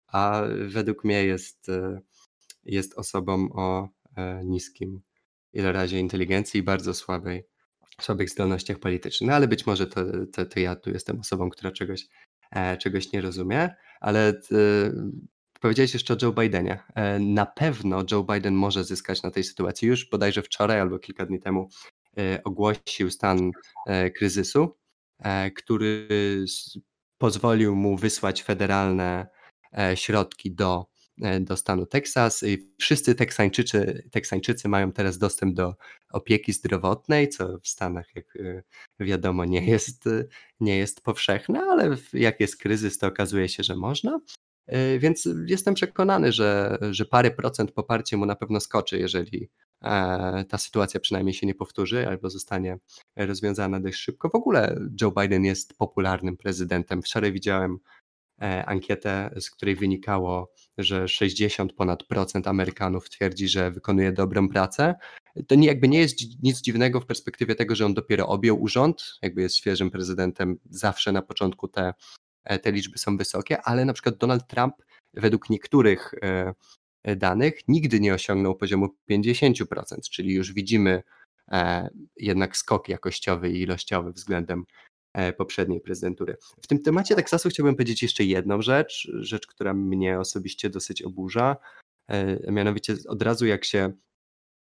a 0.08 0.42
według 0.68 1.04
mnie 1.04 1.24
jest, 1.24 1.70
e, 1.70 2.02
jest 2.64 2.94
osobą 2.94 3.50
o 3.54 3.90
e, 4.16 4.46
niskim 4.46 5.02
ilorazie 5.54 6.00
inteligencji 6.00 6.60
i 6.60 6.64
bardzo 6.64 6.94
słabej, 6.94 7.48
słabych 8.02 8.30
zdolnościach 8.30 8.80
politycznych. 8.80 9.28
No 9.28 9.36
ale 9.36 9.48
być 9.48 9.66
może 9.66 9.88
to, 9.88 10.02
to, 10.34 10.46
to 10.46 10.60
ja 10.60 10.76
tu 10.76 10.90
jestem 10.90 11.20
osobą, 11.20 11.50
która 11.50 11.72
czegoś, 11.72 12.08
e, 12.52 12.78
czegoś 12.78 13.12
nie 13.12 13.22
rozumie, 13.22 13.76
ale 14.00 14.42
powiedziałeś 15.62 15.94
jeszcze 15.94 16.14
o 16.14 16.18
Joe 16.22 16.34
Bidenie. 16.34 16.84
Na 17.20 17.46
pewno 17.46 18.04
Joe 18.12 18.24
Biden 18.24 18.54
może 18.54 18.84
zyskać 18.84 19.24
na 19.24 19.32
tej 19.32 19.44
sytuacji. 19.44 19.88
Już 19.88 20.10
bodajże 20.10 20.42
wczoraj 20.42 20.80
albo 20.80 21.00
kilka 21.00 21.26
dni 21.26 21.40
temu 21.40 21.70
E, 22.18 22.44
ogłosił 22.44 23.12
stan 23.12 23.52
e, 23.88 24.12
kryzysu, 24.12 24.78
e, 25.20 25.52
który 25.52 26.08
pozwolił 27.18 27.76
mu 27.76 27.98
wysłać 27.98 28.44
federalne 28.44 29.28
środki 29.96 30.52
do, 30.56 30.86
do 31.42 31.58
stanu 31.58 31.86
Teksas. 31.86 32.44
I 32.44 32.72
wszyscy 32.80 33.16
Teksańczycy, 33.16 34.10
Teksańczycy 34.12 34.70
mają 34.70 34.92
teraz 34.92 35.18
dostęp 35.18 35.56
do 35.56 35.76
opieki 36.10 36.54
zdrowotnej, 36.54 37.30
co 37.30 37.60
w 37.60 37.68
Stanach, 37.68 38.16
jak 38.16 38.38
wiadomo, 39.00 39.46
nie 39.46 39.66
jest, 39.66 40.04
nie 40.60 40.78
jest 40.78 41.02
powszechne, 41.02 41.60
ale 41.60 41.98
jak 42.14 42.40
jest 42.40 42.58
kryzys, 42.58 42.98
to 42.98 43.08
okazuje 43.08 43.50
się, 43.50 43.64
że 43.64 43.76
można. 43.76 44.20
Więc 45.00 45.30
jestem 45.48 45.74
przekonany, 45.74 46.32
że, 46.32 46.78
że 46.92 47.06
parę 47.06 47.32
procent 47.32 47.72
poparcie 47.72 48.18
mu 48.18 48.26
na 48.26 48.36
pewno 48.36 48.60
skoczy, 48.60 49.00
jeżeli 49.00 49.50
E, 49.86 50.46
ta 50.50 50.58
sytuacja 50.58 51.00
przynajmniej 51.00 51.34
się 51.34 51.48
nie 51.48 51.56
powtórzy 51.56 52.08
albo 52.08 52.30
zostanie 52.30 52.78
rozwiązana 53.16 53.80
dość 53.80 53.98
szybko. 53.98 54.30
W 54.30 54.36
ogóle 54.36 54.80
Joe 55.02 55.12
Biden 55.12 55.46
jest 55.46 55.78
popularnym 55.78 56.38
prezydentem. 56.38 57.02
Wczoraj 57.02 57.32
widziałem 57.32 57.80
e, 58.42 58.66
ankietę, 58.66 59.30
z 59.40 59.50
której 59.50 59.76
wynikało, 59.76 60.54
że 60.78 61.08
60 61.08 61.74
ponad 61.74 62.04
procent 62.04 62.48
Amerykanów 62.48 63.10
twierdzi, 63.10 63.48
że 63.48 63.72
wykonuje 63.72 64.12
dobrą 64.12 64.50
pracę. 64.50 64.96
To 65.48 65.56
nie, 65.56 65.68
jakby 65.68 65.88
nie 65.88 66.00
jest 66.00 66.44
nic 66.44 66.62
dziwnego 66.62 67.02
w 67.02 67.06
perspektywie 67.06 67.56
tego, 67.56 67.76
że 67.76 67.86
on 67.86 67.94
dopiero 67.94 68.28
objął 68.28 68.62
urząd, 68.62 69.04
jakby 69.22 69.42
jest 69.42 69.56
świeżym 69.56 69.92
prezydentem, 69.92 70.58
zawsze 70.70 71.12
na 71.12 71.22
początku 71.22 71.68
te, 71.68 71.82
e, 71.82 71.94
te 72.62 72.72
liczby 72.72 72.98
są 72.98 73.18
wysokie, 73.18 73.62
ale 73.62 73.86
na 73.86 73.94
przykład 73.94 74.18
Donald 74.18 74.48
Trump 74.48 74.76
według 75.14 75.50
niektórych 75.50 76.14
E, 77.06 77.16
danych 77.16 77.68
nigdy 77.68 78.00
nie 78.00 78.14
osiągnął 78.14 78.56
poziomu 78.56 78.88
50%, 79.12 79.66
czyli 80.12 80.34
już 80.34 80.54
widzimy 80.54 81.04
e, 81.52 81.90
jednak 82.18 82.58
skok 82.58 82.90
jakościowy 82.90 83.52
i 83.52 83.62
ilościowy 83.62 84.12
względem 84.12 84.64
e, 85.14 85.34
poprzedniej 85.34 85.82
prezydentury. 85.82 86.38
W 86.62 86.68
tym 86.68 86.82
temacie 86.82 87.16
Teksasu 87.16 87.50
chciałbym 87.50 87.76
powiedzieć 87.76 88.04
jeszcze 88.04 88.24
jedną 88.24 88.62
rzecz, 88.62 89.12
rzecz, 89.14 89.48
która 89.48 89.74
mnie 89.74 90.20
osobiście 90.20 90.70
dosyć 90.70 91.02
oburza, 91.02 91.58
mianowicie 92.48 92.96
od 93.08 93.22
razu 93.22 93.46
jak 93.46 93.66
się 93.66 93.94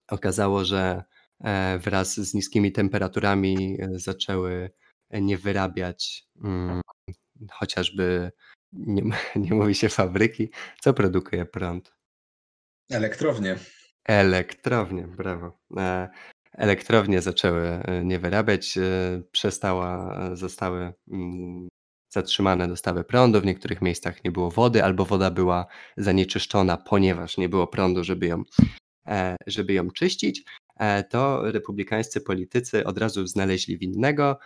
okazało, 0.09 0.65
że 0.65 1.03
wraz 1.79 2.15
z 2.15 2.33
niskimi 2.33 2.71
temperaturami 2.71 3.77
zaczęły 3.91 4.69
nie 5.11 5.37
wyrabiać 5.37 6.27
hmm, 6.41 6.81
chociażby, 7.51 8.31
nie, 8.73 9.01
nie 9.35 9.53
mówi 9.53 9.75
się 9.75 9.89
fabryki, 9.89 10.49
co 10.81 10.93
produkuje 10.93 11.45
prąd. 11.45 11.97
Elektrownie. 12.89 13.55
Elektrownie, 14.07 15.07
brawo. 15.07 15.59
E, 15.77 16.09
elektrownie 16.53 17.21
zaczęły 17.21 17.61
e, 17.61 18.05
nie 18.05 18.19
wyrabiać, 18.19 18.77
e, 18.77 18.81
przestała, 19.31 20.19
zostały 20.33 20.93
mm, 21.11 21.67
zatrzymane 22.09 22.67
dostawy 22.67 23.03
prądu, 23.03 23.41
w 23.41 23.45
niektórych 23.45 23.81
miejscach 23.81 24.23
nie 24.23 24.31
było 24.31 24.51
wody, 24.51 24.83
albo 24.83 25.05
woda 25.05 25.31
była 25.31 25.65
zanieczyszczona, 25.97 26.77
ponieważ 26.77 27.37
nie 27.37 27.49
było 27.49 27.67
prądu, 27.67 28.03
żeby 28.03 28.27
ją, 28.27 28.43
żeby 29.47 29.73
ją 29.73 29.91
czyścić, 29.91 30.43
to 31.09 31.51
republikańscy 31.51 32.21
politycy 32.21 32.85
od 32.85 32.97
razu 32.97 33.27
znaleźli 33.27 33.77
winnego. 33.77 34.39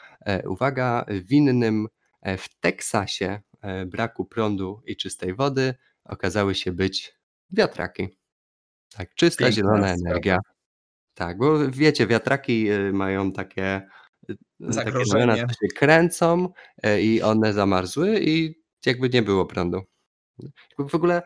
Uwaga, 0.45 1.06
winnym 1.10 1.88
w 2.26 2.60
Teksasie 2.60 3.42
braku 3.86 4.26
prądu 4.26 4.82
i 4.86 4.98
czystej 4.98 5.36
wody 5.36 5.74
okazały 6.06 6.56
się 6.56 6.72
być 6.72 7.14
wiatraki. 7.52 8.18
Tak, 8.98 9.16
czysta, 9.16 9.46
Piękna 9.46 9.56
zielona 9.56 9.94
energia. 9.94 10.40
Tak, 11.14 11.38
bo 11.38 11.70
wiecie, 11.70 12.08
wiatraki 12.08 12.72
y, 12.72 12.94
mają 12.94 13.32
takie, 13.32 13.88
y, 14.30 14.38
takie 14.76 15.06
się 15.06 15.68
kręcą 15.76 16.50
i 17.02 17.22
one 17.22 17.54
zamarzły 17.54 18.20
i 18.22 18.62
jakby 18.86 19.10
nie 19.10 19.22
było 19.22 19.46
prądu. 19.46 19.82
W 20.90 20.96
ogóle 20.96 21.22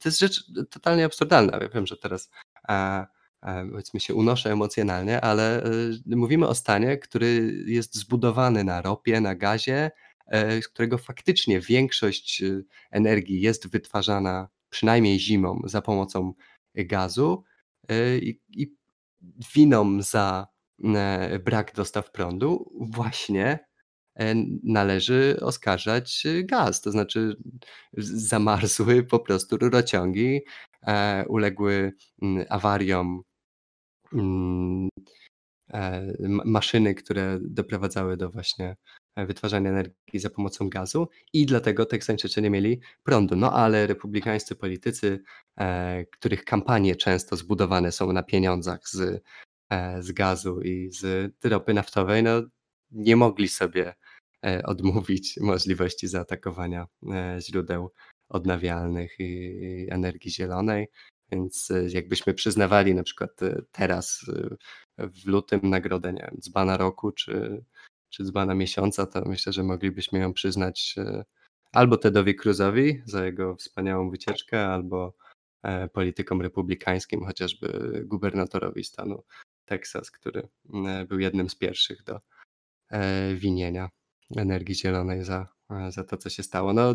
to 0.00 0.08
jest 0.08 0.18
rzecz 0.18 0.44
totalnie 0.70 1.04
absurdalna. 1.04 1.58
Ja 1.60 1.68
wiem, 1.68 1.86
że 1.86 1.96
teraz 1.96 2.30
a, 2.68 3.06
a, 3.40 3.62
powiedzmy 3.70 4.00
się 4.00 4.14
unoszę 4.14 4.52
emocjonalnie, 4.52 5.20
ale 5.20 5.62
mówimy 6.06 6.48
o 6.48 6.54
stanie, 6.54 6.98
który 6.98 7.62
jest 7.66 7.94
zbudowany 7.94 8.64
na 8.64 8.82
ropie, 8.82 9.20
na 9.20 9.34
gazie, 9.34 9.90
z 10.32 10.68
którego 10.68 10.98
faktycznie 10.98 11.60
większość 11.60 12.42
energii 12.90 13.40
jest 13.40 13.70
wytwarzana 13.70 14.48
przynajmniej 14.70 15.20
zimą 15.20 15.60
za 15.64 15.82
pomocą 15.82 16.34
gazu 16.74 17.44
e, 17.88 18.18
i, 18.18 18.40
winą 19.54 20.02
za 20.02 20.46
e, 20.84 21.38
brak 21.38 21.74
dostaw 21.74 22.10
prądu 22.10 22.72
właśnie 22.80 23.58
e, 24.18 24.34
należy 24.62 25.36
oskarżać 25.40 26.24
gaz, 26.44 26.80
to 26.80 26.90
znaczy 26.90 27.36
zamarzły 27.96 29.02
po 29.02 29.18
prostu 29.18 29.56
rurociągi, 29.56 30.40
uległy 31.28 31.92
awariom 32.48 33.22
maszyny, 36.44 36.94
które 36.94 37.38
doprowadzały 37.42 38.16
do 38.16 38.30
właśnie 38.30 38.76
wytwarzania 39.16 39.70
energii 39.70 40.20
za 40.20 40.30
pomocą 40.30 40.68
gazu 40.68 41.08
i 41.32 41.46
dlatego 41.46 41.86
Teksańczycy 41.86 42.42
nie 42.42 42.50
mieli 42.50 42.80
prądu. 43.02 43.36
No 43.36 43.52
ale 43.52 43.86
republikańscy 43.86 44.56
politycy, 44.56 45.22
których 46.12 46.44
kampanie 46.44 46.96
często 46.96 47.36
zbudowane 47.36 47.92
są 47.92 48.12
na 48.12 48.22
pieniądzach 48.22 48.88
z, 48.88 49.22
z 50.00 50.12
gazu 50.12 50.60
i 50.60 50.90
z 50.92 51.32
ropy 51.44 51.74
naftowej, 51.74 52.22
no 52.22 52.42
nie 52.90 53.16
mogli 53.16 53.48
sobie 53.48 53.94
odmówić 54.64 55.38
możliwości 55.40 56.08
zaatakowania 56.08 56.86
źródeł 57.38 57.90
odnawialnych 58.28 59.14
i 59.18 59.86
energii 59.90 60.30
zielonej. 60.30 60.88
Więc 61.32 61.70
e, 61.70 61.88
jakbyśmy 61.88 62.34
przyznawali 62.34 62.94
na 62.94 63.02
przykład 63.02 63.42
e, 63.42 63.62
teraz 63.72 64.26
e, 64.98 65.06
w 65.06 65.26
lutym 65.26 65.60
nagrodę 65.62 66.12
nie 66.12 66.22
wiem, 66.22 66.40
dzbana 66.40 66.76
roku 66.76 67.12
czy, 67.12 67.64
czy 68.10 68.24
dzbana 68.24 68.54
miesiąca, 68.54 69.06
to 69.06 69.22
myślę, 69.26 69.52
że 69.52 69.62
moglibyśmy 69.62 70.18
ją 70.18 70.32
przyznać 70.32 70.96
albo 71.72 71.96
Tedowi 71.96 72.34
Cruzowi 72.34 73.02
za 73.06 73.24
jego 73.26 73.56
wspaniałą 73.56 74.10
wycieczkę, 74.10 74.66
albo 74.66 75.14
politykom 75.92 76.42
republikańskim, 76.42 77.24
chociażby 77.24 78.02
gubernatorowi 78.06 78.84
stanu 78.84 79.24
Teksas, 79.64 80.10
który 80.10 80.48
był 81.08 81.18
jednym 81.18 81.48
z 81.50 81.54
pierwszych 81.54 82.02
do 82.04 82.20
winienia 83.34 83.90
energii 84.36 84.74
zielonej 84.74 85.24
za, 85.24 85.48
za 85.88 86.04
to, 86.04 86.16
co 86.16 86.30
się 86.30 86.42
stało. 86.42 86.72
No, 86.72 86.94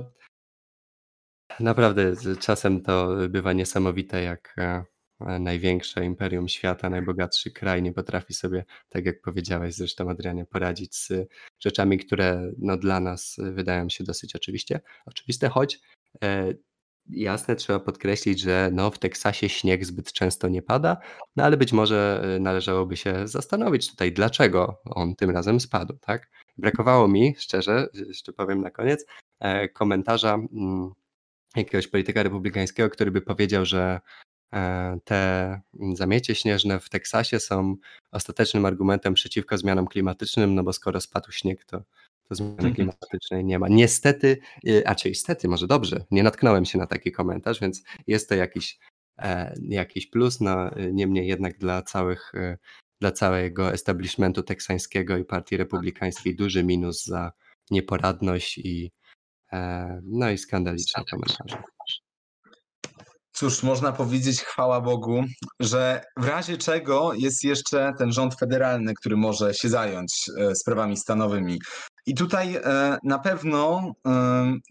Naprawdę 1.60 2.14
czasem 2.40 2.82
to 2.82 3.10
bywa 3.30 3.54
niesamowite, 3.54 4.24
jak 4.24 4.56
e, 4.58 4.64
e, 4.64 4.86
największe 5.20 6.06
imperium 6.06 6.48
świata, 6.48 6.90
najbogatszy 6.90 7.52
kraj 7.52 7.82
nie 7.82 7.94
potrafi 7.94 8.34
sobie, 8.34 8.66
tak 8.90 9.06
jak 9.06 9.22
powiedziałeś 9.22 9.74
zresztą 9.76 10.10
Adrianie, 10.10 10.46
poradzić 10.46 10.96
z 10.96 11.14
rzeczami, 11.60 11.98
które 11.98 12.52
no, 12.58 12.78
dla 12.78 13.00
nas 13.00 13.38
wydają 13.40 13.90
się 13.90 14.04
dosyć 14.04 14.36
oczywiście, 14.36 14.80
oczywiste, 15.06 15.50
choć 15.50 15.80
e, 16.24 16.54
jasne 17.10 17.56
trzeba 17.56 17.80
podkreślić, 17.80 18.42
że 18.42 18.70
no, 18.74 18.92
w 18.92 19.00
Teksasie 19.00 19.50
śnieg 19.50 19.86
zbyt 19.86 20.14
często 20.14 20.48
nie 20.48 20.62
pada, 20.62 20.98
no 21.36 21.44
ale 21.44 21.58
być 21.58 21.74
może 21.74 22.22
e, 22.36 22.40
należałoby 22.40 22.98
się 22.98 23.28
zastanowić 23.28 23.90
tutaj, 23.90 24.12
dlaczego 24.12 24.82
on 24.86 25.16
tym 25.16 25.30
razem 25.30 25.60
spadł, 25.60 25.98
tak? 26.02 26.30
Brakowało 26.58 27.08
mi, 27.08 27.36
szczerze, 27.38 27.88
jeszcze 28.08 28.34
powiem 28.34 28.62
na 28.62 28.72
koniec, 28.72 29.06
e, 29.40 29.70
komentarza 29.70 30.34
mm, 30.34 30.92
jakiegoś 31.56 31.88
polityka 31.88 32.24
republikańskiego, 32.24 32.90
który 32.90 33.12
by 33.12 33.22
powiedział, 33.22 33.66
że 33.66 33.80
e, 33.82 34.00
te 35.04 35.62
zamiecie 35.94 36.36
śnieżne 36.36 36.80
w 36.80 36.90
Teksasie 36.90 37.40
są 37.40 37.76
ostatecznym 38.12 38.66
argumentem 38.66 39.14
przeciwko 39.14 39.58
zmianom 39.58 39.88
klimatycznym, 39.88 40.56
no 40.56 40.64
bo 40.64 40.74
skoro 40.74 41.02
spadł 41.02 41.32
śnieg, 41.32 41.66
to, 41.66 41.84
to 42.30 42.36
zmiany 42.36 42.54
mhm. 42.54 42.74
klimatycznej 42.74 43.46
nie 43.46 43.60
ma. 43.60 43.68
Niestety, 43.70 44.38
e, 44.68 44.88
a 44.88 44.96
czy 44.96 45.10
niestety, 45.10 45.48
może 45.48 45.68
dobrze, 45.68 46.06
nie 46.12 46.24
natknąłem 46.24 46.66
się 46.66 46.78
na 46.78 46.88
taki 46.88 47.12
komentarz, 47.12 47.60
więc 47.60 47.84
jest 48.08 48.30
to 48.30 48.36
jakiś, 48.36 48.80
e, 49.18 49.56
jakiś 49.62 50.08
plus, 50.08 50.42
no 50.42 50.72
niemniej 50.92 51.28
jednak 51.28 51.58
dla 51.58 51.82
całych 51.82 52.34
dla 53.02 53.12
całego 53.12 53.74
establishmentu 53.74 54.44
teksańskiego 54.44 55.18
i 55.18 55.26
partii 55.26 55.58
republikańskiej 55.58 56.36
duży 56.36 56.64
minus 56.64 57.06
za 57.06 57.32
nieporadność 57.72 58.58
i 58.58 58.92
E, 59.54 60.02
no 60.06 60.30
i 60.30 60.38
skandaliczne 60.38 61.04
komentarze. 61.12 61.64
Cóż, 63.36 63.64
można 63.64 63.92
powiedzieć, 63.92 64.42
chwała 64.42 64.82
Bogu, 64.82 65.24
że 65.60 66.02
w 66.18 66.26
razie 66.26 66.58
czego 66.58 67.14
jest 67.14 67.44
jeszcze 67.44 67.94
ten 67.98 68.12
rząd 68.12 68.36
federalny, 68.40 68.94
który 68.94 69.18
może 69.18 69.54
się 69.54 69.70
zająć 69.70 70.30
e, 70.38 70.56
sprawami 70.56 70.98
stanowymi. 70.98 71.60
I 72.06 72.16
tutaj 72.16 72.56
e, 72.56 72.98
na 73.04 73.20
pewno 73.20 73.92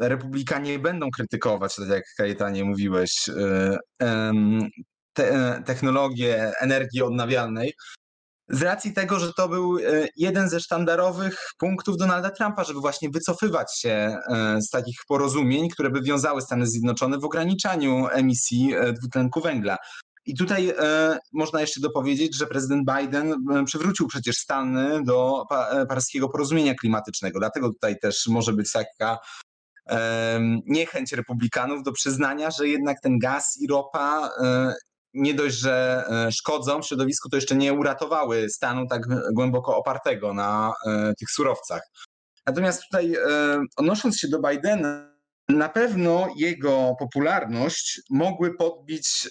republikanie 0.01 0.79
będą 0.79 1.11
krytykować, 1.11 1.77
tak 1.77 1.89
jak 1.89 2.05
Kajetanie 2.17 2.65
mówiłeś, 2.65 3.11
te, 5.13 5.63
technologię 5.67 6.53
energii 6.61 7.03
odnawialnej, 7.03 7.73
z 8.49 8.63
racji 8.63 8.93
tego, 8.93 9.19
że 9.19 9.33
to 9.33 9.49
był 9.49 9.79
e, 9.79 9.83
jeden 10.17 10.49
ze 10.49 10.61
sztandarowych 10.61 11.39
punktów 11.59 11.97
Donalda 11.97 12.31
Trumpa, 12.31 12.65
żeby 12.65 12.81
właśnie 12.81 13.11
wycofywać 13.11 13.79
się 13.79 14.17
e, 14.29 14.63
z 14.63 14.71
takich 14.71 14.99
porozumień, 15.09 15.69
które 15.69 15.91
by 15.91 16.03
wiązały 16.03 16.43
Stany 16.43 16.67
Zjednoczone 16.67 17.19
w 17.19 17.25
ograniczaniu 17.25 18.09
emisji 18.09 18.75
e, 18.75 18.93
dwutlenku 18.93 19.41
węgla. 19.41 19.77
I 20.27 20.37
tutaj 20.37 20.73
można 21.33 21.61
jeszcze 21.61 21.81
dopowiedzieć, 21.81 22.37
że 22.37 22.47
prezydent 22.47 22.91
Biden 22.97 23.35
przywrócił 23.67 24.07
przecież 24.09 24.37
Stany 24.37 25.03
do 25.03 25.45
paryskiego 25.89 26.29
porozumienia 26.29 26.75
klimatycznego. 26.75 27.39
Dlatego 27.39 27.69
tutaj 27.69 27.99
też 28.03 28.27
może 28.27 28.53
być 28.53 28.73
taka 28.73 29.19
niechęć 30.67 31.13
republikanów 31.13 31.83
do 31.83 31.93
przyznania, 31.93 32.51
że 32.51 32.69
jednak 32.69 33.01
ten 33.01 33.19
gaz 33.19 33.57
i 33.61 33.67
ropa 33.67 34.31
nie 35.15 35.35
dość, 35.35 35.57
że 35.57 36.05
e, 36.11 36.33
szkodzą 36.33 36.83
środowisku, 36.83 37.29
to 37.29 37.37
jeszcze 37.37 37.57
nie 37.57 37.73
uratowały 37.73 38.51
stanu 38.51 38.87
tak 38.87 39.03
głęboko 39.33 39.77
opartego 39.77 40.35
na 40.35 40.73
e, 40.87 41.13
tych 41.19 41.31
surowcach. 41.31 41.83
Natomiast 42.47 42.83
tutaj 42.83 43.15
e, 43.15 43.19
odnosząc 43.77 44.19
się 44.19 44.29
do 44.29 44.39
Bidena, 44.41 45.15
na 45.49 45.69
pewno 45.69 46.29
jego 46.37 46.95
popularność 46.99 48.01
mogły 48.11 48.55
podbić 48.55 49.29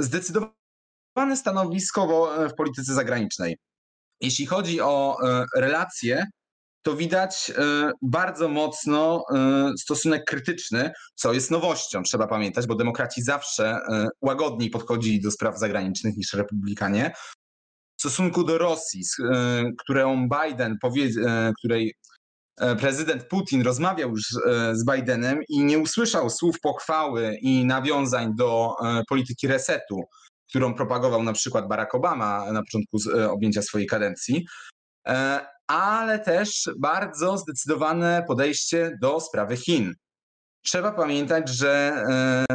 zdecydowane 0.00 1.36
stanowisko 1.36 2.30
w 2.48 2.54
polityce 2.54 2.94
zagranicznej. 2.94 3.58
Jeśli 4.20 4.46
chodzi 4.46 4.80
o 4.80 5.16
relacje 5.56 6.26
to 6.86 6.96
widać 6.96 7.50
e, 7.50 7.90
bardzo 8.02 8.48
mocno 8.48 9.24
e, 9.34 9.70
stosunek 9.78 10.24
krytyczny, 10.24 10.90
co 11.14 11.32
jest 11.32 11.50
nowością, 11.50 12.02
trzeba 12.02 12.26
pamiętać, 12.26 12.66
bo 12.66 12.74
demokraci 12.74 13.22
zawsze 13.22 13.64
e, 13.64 14.08
łagodniej 14.22 14.70
podchodzili 14.70 15.20
do 15.20 15.30
spraw 15.30 15.58
zagranicznych 15.58 16.16
niż 16.16 16.32
republikanie. 16.32 17.12
W 17.98 18.00
stosunku 18.00 18.44
do 18.44 18.58
Rosji, 18.58 19.02
którą 19.78 20.28
Biden 20.28 20.76
której 21.58 21.94
prezydent 22.78 23.24
Putin 23.28 23.62
rozmawiał 23.62 24.10
już 24.10 24.22
z 24.72 24.84
Bidenem 24.90 25.40
i 25.48 25.64
nie 25.64 25.78
usłyszał 25.78 26.30
słów 26.30 26.60
pochwały 26.60 27.36
i 27.42 27.64
nawiązań 27.64 28.34
do 28.36 28.74
polityki 29.08 29.46
resetu, 29.48 30.00
którą 30.48 30.74
propagował 30.74 31.22
na 31.22 31.32
przykład 31.32 31.68
Barack 31.68 31.94
Obama 31.94 32.52
na 32.52 32.62
początku 32.62 32.98
objęcia 33.30 33.62
swojej 33.62 33.86
kadencji, 33.86 34.46
ale 35.66 36.18
też 36.18 36.70
bardzo 36.78 37.38
zdecydowane 37.38 38.24
podejście 38.28 38.98
do 39.00 39.20
sprawy 39.20 39.56
Chin. 39.56 39.94
Trzeba 40.62 40.92
pamiętać, 40.92 41.48
że 41.48 42.04
e, 42.10 42.46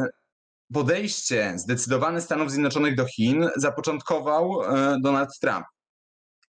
podejście 0.73 1.53
zdecydowane 1.55 2.21
Stanów 2.21 2.51
Zjednoczonych 2.51 2.95
do 2.95 3.05
Chin 3.05 3.49
zapoczątkował 3.55 4.63
e, 4.63 4.97
Donald 5.01 5.29
Trump. 5.41 5.65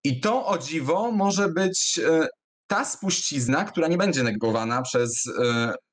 I 0.03 0.21
to 0.21 0.45
o 0.45 0.57
dziwo 0.57 1.11
może 1.11 1.49
być 1.49 1.99
e, 1.99 2.27
ta 2.67 2.85
spuścizna, 2.85 3.65
która 3.65 3.87
nie 3.87 3.97
będzie 3.97 4.23
negowana 4.23 4.81
przez 4.81 5.23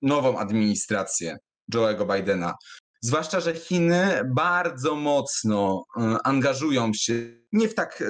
nową 0.03 0.39
administrację 0.39 1.37
Joe'ego 1.75 2.17
Bidena. 2.17 2.55
Zwłaszcza, 3.03 3.41
że 3.41 3.55
Chiny 3.55 4.21
bardzo 4.35 4.95
mocno 4.95 5.85
e, 5.97 6.17
angażują 6.25 6.91
się 6.95 7.13
nie 7.53 7.69
w 7.69 7.75
tak 7.75 8.03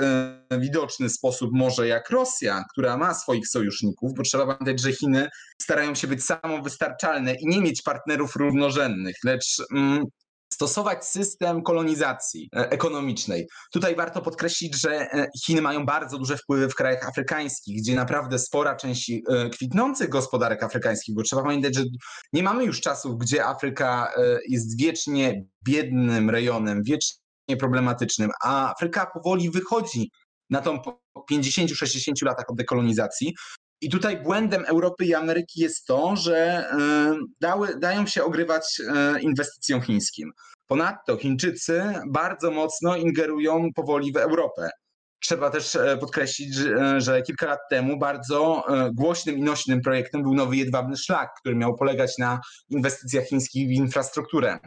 e, 0.50 0.60
widoczny 0.60 1.08
sposób 1.08 1.50
może 1.52 1.88
jak 1.88 2.10
Rosja, 2.10 2.64
która 2.70 2.96
ma 2.96 3.14
swoich 3.14 3.48
sojuszników, 3.48 4.14
bo 4.16 4.22
trzeba 4.22 4.46
pamiętać, 4.46 4.80
że 4.80 4.92
Chiny 4.92 5.28
starają 5.62 5.94
się 5.94 6.06
być 6.06 6.24
samowystarczalne 6.24 7.34
i 7.34 7.46
nie 7.46 7.60
mieć 7.60 7.82
partnerów 7.82 8.36
równorzędnych, 8.36 9.16
lecz 9.24 9.62
mm, 9.72 10.04
stosować 10.60 11.06
system 11.06 11.62
kolonizacji 11.62 12.48
e, 12.56 12.70
ekonomicznej. 12.70 13.46
Tutaj 13.72 13.96
warto 13.96 14.22
podkreślić, 14.22 14.80
że 14.80 15.12
e, 15.12 15.28
Chiny 15.44 15.62
mają 15.62 15.86
bardzo 15.86 16.18
duże 16.18 16.36
wpływy 16.36 16.68
w 16.68 16.74
krajach 16.74 17.08
afrykańskich, 17.08 17.78
gdzie 17.78 17.94
naprawdę 17.94 18.38
spora 18.38 18.76
część 18.76 19.10
e, 19.10 19.50
kwitnących 19.50 20.08
gospodarek 20.08 20.62
afrykańskich, 20.62 21.14
bo 21.14 21.22
trzeba 21.22 21.42
pamiętać, 21.42 21.76
że 21.76 21.84
nie 22.32 22.42
mamy 22.42 22.64
już 22.64 22.80
czasów, 22.80 23.18
gdzie 23.18 23.46
Afryka 23.46 24.12
jest 24.48 24.78
wiecznie 24.78 25.44
biednym 25.64 26.30
rejonem, 26.30 26.82
wiecznie 26.82 27.56
problematycznym, 27.58 28.30
a 28.44 28.72
Afryka 28.72 29.06
powoli 29.14 29.50
wychodzi 29.50 30.10
na 30.50 30.60
tą 30.60 30.78
50-60 31.32 32.12
latach 32.22 32.50
od 32.50 32.56
dekolonizacji. 32.56 33.34
I 33.80 33.90
tutaj 33.90 34.22
błędem 34.22 34.64
Europy 34.64 35.04
i 35.04 35.14
Ameryki 35.14 35.60
jest 35.60 35.86
to, 35.86 36.16
że 36.16 36.70
dały, 37.40 37.78
dają 37.78 38.06
się 38.06 38.24
ogrywać 38.24 38.82
inwestycjom 39.20 39.80
chińskim. 39.80 40.32
Ponadto 40.70 41.16
Chińczycy 41.16 41.82
bardzo 42.06 42.50
mocno 42.50 42.96
ingerują 42.96 43.68
powoli 43.74 44.12
w 44.12 44.16
Europę. 44.16 44.70
Trzeba 45.20 45.50
też 45.50 45.76
e, 45.76 45.96
podkreślić, 45.96 46.54
że 46.96 47.22
kilka 47.22 47.46
lat 47.46 47.58
temu 47.70 47.98
bardzo 47.98 48.64
e, 48.68 48.90
głośnym 48.94 49.38
i 49.38 49.42
nośnym 49.42 49.80
projektem 49.80 50.22
był 50.22 50.34
nowy 50.34 50.56
jedwabny 50.56 50.96
szlak, 50.96 51.30
który 51.40 51.56
miał 51.56 51.76
polegać 51.76 52.18
na 52.18 52.40
inwestycjach 52.68 53.24
chińskich 53.24 53.68
w 53.68 53.70
infrastrukturę. 53.70 54.58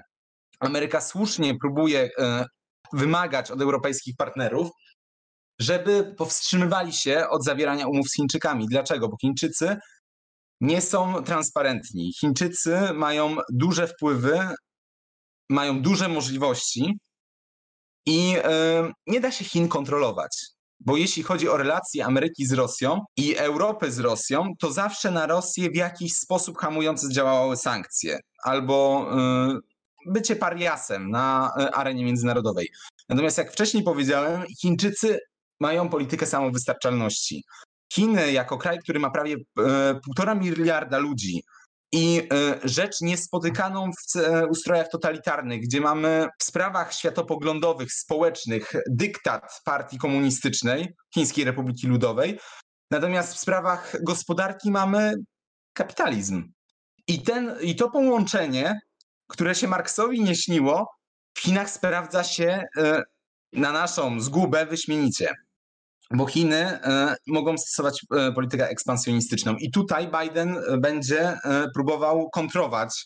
Ameryka 0.60 1.02
słusznie 1.02 1.56
próbuje 1.62 2.10
e, 2.20 2.46
wymagać 2.94 3.52
od 3.52 3.62
europejskich 3.62 4.16
partnerów, 4.18 4.70
żeby 5.60 6.16
powstrzymywali 6.18 6.94
się 6.94 7.30
od 7.30 7.44
zawierania 7.44 7.88
umów 7.88 8.08
z 8.10 8.16
Chińczykami. 8.16 8.68
Dlaczego? 8.68 9.10
Bo 9.10 9.18
Chińczycy 9.22 9.78
nie 10.62 10.82
są 10.82 11.24
transparentni. 11.24 12.14
Chińczycy 12.14 12.78
mają 12.94 13.36
duże 13.50 13.88
wpływy, 13.88 14.40
mają 15.50 15.82
duże 15.82 16.08
możliwości 16.08 17.00
i 18.06 18.36
e, 18.44 18.92
nie 19.08 19.20
da 19.20 19.32
się 19.32 19.46
Chin 19.46 19.68
kontrolować. 19.68 20.38
Bo 20.80 20.98
jeśli 20.98 21.24
chodzi 21.24 21.50
o 21.50 21.58
relacje 21.58 22.06
Ameryki 22.06 22.46
z 22.46 22.54
Rosją 22.54 23.02
i 23.18 23.36
Europy 23.36 23.92
z 23.92 24.00
Rosją, 24.00 24.54
to 24.60 24.72
zawsze 24.72 25.12
na 25.12 25.28
Rosję 25.28 25.70
w 25.70 25.76
jakiś 25.76 26.14
sposób 26.14 26.58
hamujący 26.58 27.10
działały 27.14 27.58
sankcje 27.58 28.20
albo 28.44 29.08
y, 30.08 30.12
bycie 30.12 30.36
pariasem 30.36 31.10
na 31.10 31.54
y, 31.60 31.72
arenie 31.72 32.06
międzynarodowej. 32.06 32.70
Natomiast 33.10 33.38
jak 33.38 33.52
wcześniej 33.52 33.84
powiedziałem, 33.84 34.44
Chińczycy 34.62 35.20
mają 35.60 35.90
politykę 35.90 36.26
samowystarczalności. 36.26 37.44
Chiny 37.94 38.32
jako 38.32 38.58
kraj, 38.58 38.80
który 38.80 39.00
ma 39.00 39.10
prawie 39.10 39.36
e, 39.36 40.00
półtora 40.06 40.36
miliarda 40.36 40.98
ludzi, 40.98 41.44
i 41.94 42.28
e, 42.34 42.60
rzecz 42.64 43.02
niespotykaną 43.02 43.92
w 43.92 44.18
e, 44.18 44.48
ustrojach 44.48 44.90
totalitarnych, 44.90 45.62
gdzie 45.62 45.82
mamy 45.82 46.28
w 46.40 46.44
sprawach 46.44 46.94
światopoglądowych, 46.94 47.94
społecznych 47.94 48.74
dyktat 48.90 49.62
partii 49.66 49.98
komunistycznej 49.98 50.94
Chińskiej 51.14 51.46
Republiki 51.46 51.88
Ludowej, 51.88 52.40
natomiast 52.92 53.34
w 53.34 53.40
sprawach 53.40 54.04
gospodarki 54.04 54.72
mamy 54.72 55.14
kapitalizm. 55.74 56.52
I, 57.08 57.22
ten, 57.22 57.56
I 57.62 57.76
to 57.76 57.92
połączenie, 57.92 58.80
które 59.28 59.56
się 59.56 59.68
Marksowi 59.68 60.22
nie 60.22 60.36
śniło, 60.36 60.92
w 61.38 61.42
Chinach 61.42 61.70
sprawdza 61.70 62.24
się 62.24 62.64
na 63.54 63.72
naszą 63.72 64.22
zgubę 64.22 64.66
wyśmienicie 64.66 65.34
bo 66.14 66.28
Chiny 66.28 66.56
e, 66.56 67.16
mogą 67.28 67.58
stosować 67.58 68.06
e, 68.12 68.32
politykę 68.32 68.70
ekspansjonistyczną. 68.70 69.56
I 69.56 69.72
tutaj 69.72 70.12
Biden 70.22 70.58
e, 70.58 70.78
będzie 70.78 71.38
próbował 71.74 72.30
kontrować 72.30 73.06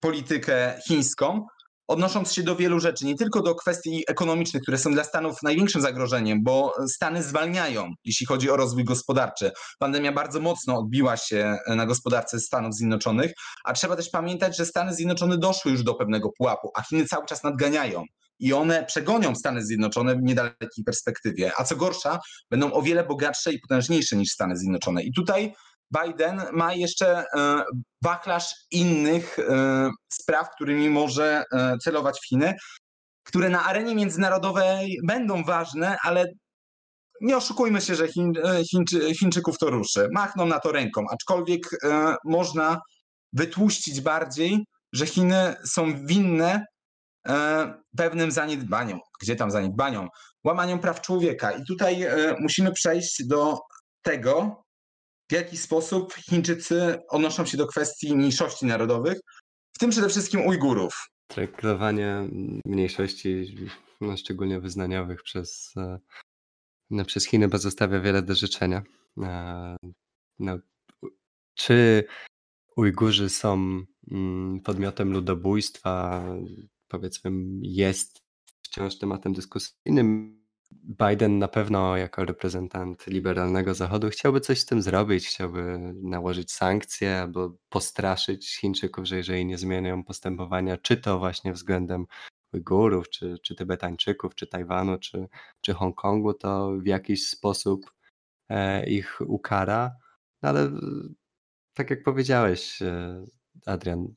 politykę 0.00 0.78
chińską, 0.86 1.46
odnosząc 1.88 2.32
się 2.32 2.42
do 2.42 2.56
wielu 2.56 2.80
rzeczy, 2.80 3.06
nie 3.06 3.16
tylko 3.16 3.42
do 3.42 3.54
kwestii 3.54 4.04
ekonomicznych, 4.08 4.62
które 4.62 4.78
są 4.78 4.92
dla 4.92 5.04
Stanów 5.04 5.42
największym 5.42 5.82
zagrożeniem, 5.82 6.42
bo 6.42 6.74
Stany 6.88 7.22
zwalniają, 7.22 7.92
jeśli 8.04 8.26
chodzi 8.26 8.50
o 8.50 8.56
rozwój 8.56 8.84
gospodarczy. 8.84 9.52
Pandemia 9.78 10.12
bardzo 10.12 10.40
mocno 10.40 10.78
odbiła 10.78 11.16
się 11.16 11.56
na 11.66 11.86
gospodarce 11.86 12.40
Stanów 12.40 12.74
Zjednoczonych, 12.74 13.32
a 13.64 13.72
trzeba 13.72 13.96
też 13.96 14.10
pamiętać, 14.10 14.56
że 14.56 14.66
Stany 14.66 14.94
Zjednoczone 14.94 15.38
doszły 15.38 15.72
już 15.72 15.82
do 15.82 15.94
pewnego 15.94 16.30
pułapu, 16.38 16.70
a 16.76 16.82
Chiny 16.82 17.04
cały 17.04 17.26
czas 17.26 17.42
nadganiają 17.42 18.04
i 18.40 18.52
one 18.52 18.84
przegonią 18.84 19.34
Stany 19.34 19.66
Zjednoczone 19.66 20.16
w 20.16 20.22
niedalekiej 20.22 20.84
perspektywie. 20.84 21.52
A 21.58 21.64
co 21.64 21.76
gorsza, 21.76 22.18
będą 22.50 22.72
o 22.72 22.82
wiele 22.82 23.04
bogatsze 23.04 23.52
i 23.52 23.60
potężniejsze 23.60 24.16
niż 24.16 24.30
Stany 24.30 24.56
Zjednoczone. 24.56 25.02
I 25.02 25.12
tutaj 25.12 25.52
Biden 25.98 26.42
ma 26.52 26.74
jeszcze 26.74 27.24
e, 27.36 27.62
wachlarz 28.02 28.54
innych 28.70 29.38
e, 29.38 29.90
spraw, 30.12 30.50
którymi 30.54 30.90
może 30.90 31.44
e, 31.52 31.78
celować 31.78 32.18
w 32.20 32.28
Chiny, 32.28 32.54
które 33.24 33.48
na 33.48 33.64
arenie 33.64 33.94
międzynarodowej 33.94 34.98
będą 35.06 35.44
ważne, 35.44 35.96
ale 36.02 36.24
nie 37.20 37.36
oszukujmy 37.36 37.80
się, 37.80 37.94
że 37.94 38.08
Chiń, 38.08 38.32
Chińczy, 38.70 39.14
Chińczyków 39.14 39.58
to 39.58 39.70
ruszy. 39.70 40.08
Machną 40.12 40.46
na 40.46 40.60
to 40.60 40.72
ręką, 40.72 41.04
aczkolwiek 41.12 41.60
można 42.24 42.80
wytłuścić 43.32 44.00
bardziej, 44.00 44.64
że 44.92 45.06
Chiny 45.06 45.54
są 45.64 46.06
winne 46.06 46.64
pewnym 47.96 48.30
zaniedbaniom. 48.30 49.00
Gdzie 49.22 49.36
tam 49.36 49.50
zaniedbaniom? 49.50 50.08
Łamaniom 50.44 50.78
praw 50.78 51.00
człowieka. 51.00 51.52
I 51.52 51.64
tutaj 51.64 52.02
e, 52.02 52.36
musimy 52.40 52.72
przejść 52.72 53.26
do 53.26 53.58
tego, 54.02 54.62
w 55.30 55.32
jaki 55.32 55.56
sposób 55.56 56.14
Chińczycy 56.14 56.98
odnoszą 57.08 57.46
się 57.46 57.56
do 57.56 57.66
kwestii 57.66 58.16
mniejszości 58.16 58.66
narodowych, 58.66 59.18
w 59.76 59.78
tym 59.78 59.90
przede 59.90 60.08
wszystkim 60.08 60.46
Ujgurów. 60.46 61.08
Traktowanie 61.26 62.28
mniejszości, 62.64 63.56
no 64.00 64.16
szczególnie 64.16 64.60
wyznaniowych, 64.60 65.22
przez, 65.22 65.72
e, 65.76 65.98
no, 66.90 67.04
przez 67.04 67.26
Chiny 67.26 67.48
pozostawia 67.48 68.00
wiele 68.00 68.22
do 68.22 68.34
życzenia. 68.34 68.82
No, 70.38 70.58
czy 71.54 72.04
Ujgurzy 72.76 73.28
są 73.28 73.82
mm, 74.10 74.60
podmiotem 74.60 75.12
ludobójstwa, 75.12 76.24
powiedzmy 76.90 77.30
jest 77.62 78.22
wciąż 78.62 78.98
tematem 78.98 79.32
dyskusyjnym. 79.32 80.40
Biden 80.72 81.38
na 81.38 81.48
pewno 81.48 81.96
jako 81.96 82.24
reprezentant 82.24 83.06
liberalnego 83.06 83.74
Zachodu 83.74 84.08
chciałby 84.08 84.40
coś 84.40 84.60
z 84.60 84.66
tym 84.66 84.82
zrobić, 84.82 85.28
chciałby 85.28 85.78
nałożyć 86.02 86.52
sankcje 86.52 87.20
albo 87.20 87.56
postraszyć 87.68 88.56
Chińczyków, 88.56 89.04
że 89.04 89.16
jeżeli 89.16 89.46
nie 89.46 89.58
zmienią 89.58 90.04
postępowania, 90.04 90.76
czy 90.76 90.96
to 90.96 91.18
właśnie 91.18 91.52
względem 91.52 92.06
Ujgurów, 92.52 93.10
czy, 93.10 93.38
czy 93.42 93.54
Tybetańczyków, 93.54 94.34
czy 94.34 94.46
Tajwanu, 94.46 94.98
czy, 94.98 95.28
czy 95.60 95.74
Hongkongu, 95.74 96.34
to 96.34 96.72
w 96.82 96.86
jakiś 96.86 97.28
sposób 97.28 97.92
e, 98.48 98.86
ich 98.90 99.20
ukara. 99.26 99.92
No 100.42 100.48
ale 100.48 100.70
tak 101.74 101.90
jak 101.90 102.02
powiedziałeś, 102.02 102.82
e, 102.82 103.24
Adrian, 103.66 104.14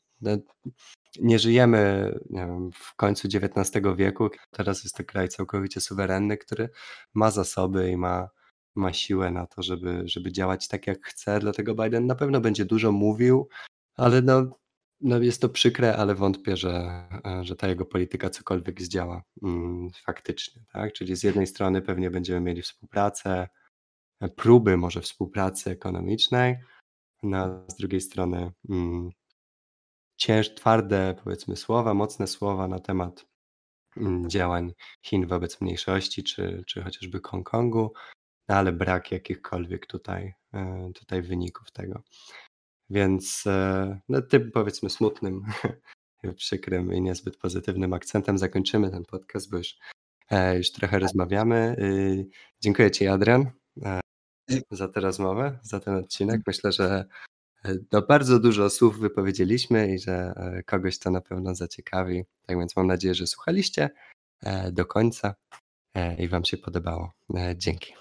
nie 1.20 1.40
żyjemy 1.40 2.12
nie 2.30 2.48
wiem, 2.48 2.72
w 2.74 2.96
końcu 2.96 3.28
XIX 3.28 3.86
wieku. 3.96 4.30
Teraz 4.52 4.84
jest 4.84 4.96
to 4.96 5.04
kraj 5.04 5.30
całkowicie 5.30 5.82
suwerenny, 5.82 6.38
który 6.38 6.70
ma 7.14 7.32
zasoby 7.32 7.92
i 7.92 7.98
ma, 7.98 8.30
ma 8.76 8.94
siłę 8.94 9.32
na 9.32 9.48
to, 9.48 9.62
żeby, 9.62 10.02
żeby 10.06 10.32
działać 10.32 10.68
tak 10.68 10.88
jak 10.88 11.06
chce. 11.06 11.40
Dlatego 11.40 11.76
Biden 11.76 12.08
na 12.08 12.16
pewno 12.16 12.42
będzie 12.42 12.66
dużo 12.66 12.92
mówił, 12.92 13.50
ale 13.96 14.22
no, 14.22 14.60
no 15.02 15.18
jest 15.20 15.42
to 15.42 15.50
przykre, 15.50 15.98
ale 15.98 16.16
wątpię, 16.16 16.58
że, 16.58 17.04
że 17.42 17.56
ta 17.56 17.68
jego 17.68 17.86
polityka 17.86 18.30
cokolwiek 18.30 18.82
zdziała 18.82 19.24
mm, 19.44 19.90
faktycznie. 20.06 20.64
Tak? 20.74 20.94
Czyli 20.94 21.16
z 21.16 21.24
jednej 21.24 21.48
strony 21.48 21.82
pewnie 21.82 22.12
będziemy 22.12 22.42
mieli 22.42 22.62
współpracę, 22.62 23.48
próby 24.36 24.78
może 24.78 25.02
współpracy 25.02 25.72
ekonomicznej, 25.72 26.56
no, 27.24 27.38
a 27.38 27.72
z 27.72 27.76
drugiej 27.76 28.02
strony 28.02 28.52
mm, 28.70 29.10
cięż 30.18 30.56
twarde, 30.56 31.16
powiedzmy, 31.24 31.56
słowa, 31.56 31.94
mocne 31.94 32.28
słowa 32.28 32.68
na 32.68 32.80
temat 32.80 33.26
mm, 33.98 34.30
działań 34.30 34.74
Chin 35.02 35.28
wobec 35.28 35.62
mniejszości, 35.62 36.24
czy, 36.24 36.64
czy 36.68 36.84
chociażby 36.84 37.20
Hongkongu, 37.24 37.94
no 38.50 38.56
ale 38.56 38.72
brak 38.72 39.12
jakichkolwiek 39.12 39.88
tutaj, 39.88 40.34
e, 40.54 40.92
tutaj 40.96 41.22
wyników 41.22 41.72
tego. 41.72 42.04
Więc 42.90 43.44
e, 43.48 44.00
no, 44.10 44.22
tym 44.22 44.52
powiedzmy 44.52 44.90
smutnym, 44.90 45.42
przykrym 46.36 46.94
i 46.94 47.02
niezbyt 47.02 47.38
pozytywnym 47.38 47.94
akcentem 47.94 48.38
zakończymy 48.38 48.92
ten 48.92 49.06
podcast, 49.06 49.52
bo 49.52 49.58
już, 49.58 49.78
e, 50.30 50.58
już 50.58 50.72
trochę 50.72 51.00
rozmawiamy. 51.00 51.76
Y, 51.80 52.28
dziękuję 52.62 52.92
Ci, 52.92 53.08
Adrian, 53.08 53.52
za 54.72 54.88
tę 54.88 55.00
rozmowę, 55.00 55.60
za 55.62 55.80
ten 55.80 55.96
odcinek. 55.96 56.42
Myślę, 56.48 56.72
że 56.72 57.06
no, 57.92 58.02
bardzo 58.02 58.40
dużo 58.40 58.70
słów 58.70 59.00
wypowiedzieliśmy 59.00 59.94
i 59.94 60.00
że 60.00 60.34
e, 60.36 60.64
kogoś 60.64 61.00
to 61.00 61.12
na 61.12 61.22
pewno 61.22 61.56
zaciekawi. 61.56 62.24
Tak 62.46 62.58
więc 62.58 62.76
mam 62.76 62.88
nadzieję, 62.88 63.16
że 63.16 63.28
słuchaliście 63.28 63.90
e, 64.44 64.72
do 64.72 64.86
końca 64.86 65.36
e, 65.94 66.24
i 66.24 66.28
Wam 66.28 66.46
się 66.46 66.58
podobało. 66.58 67.12
Dzięki. 67.56 67.94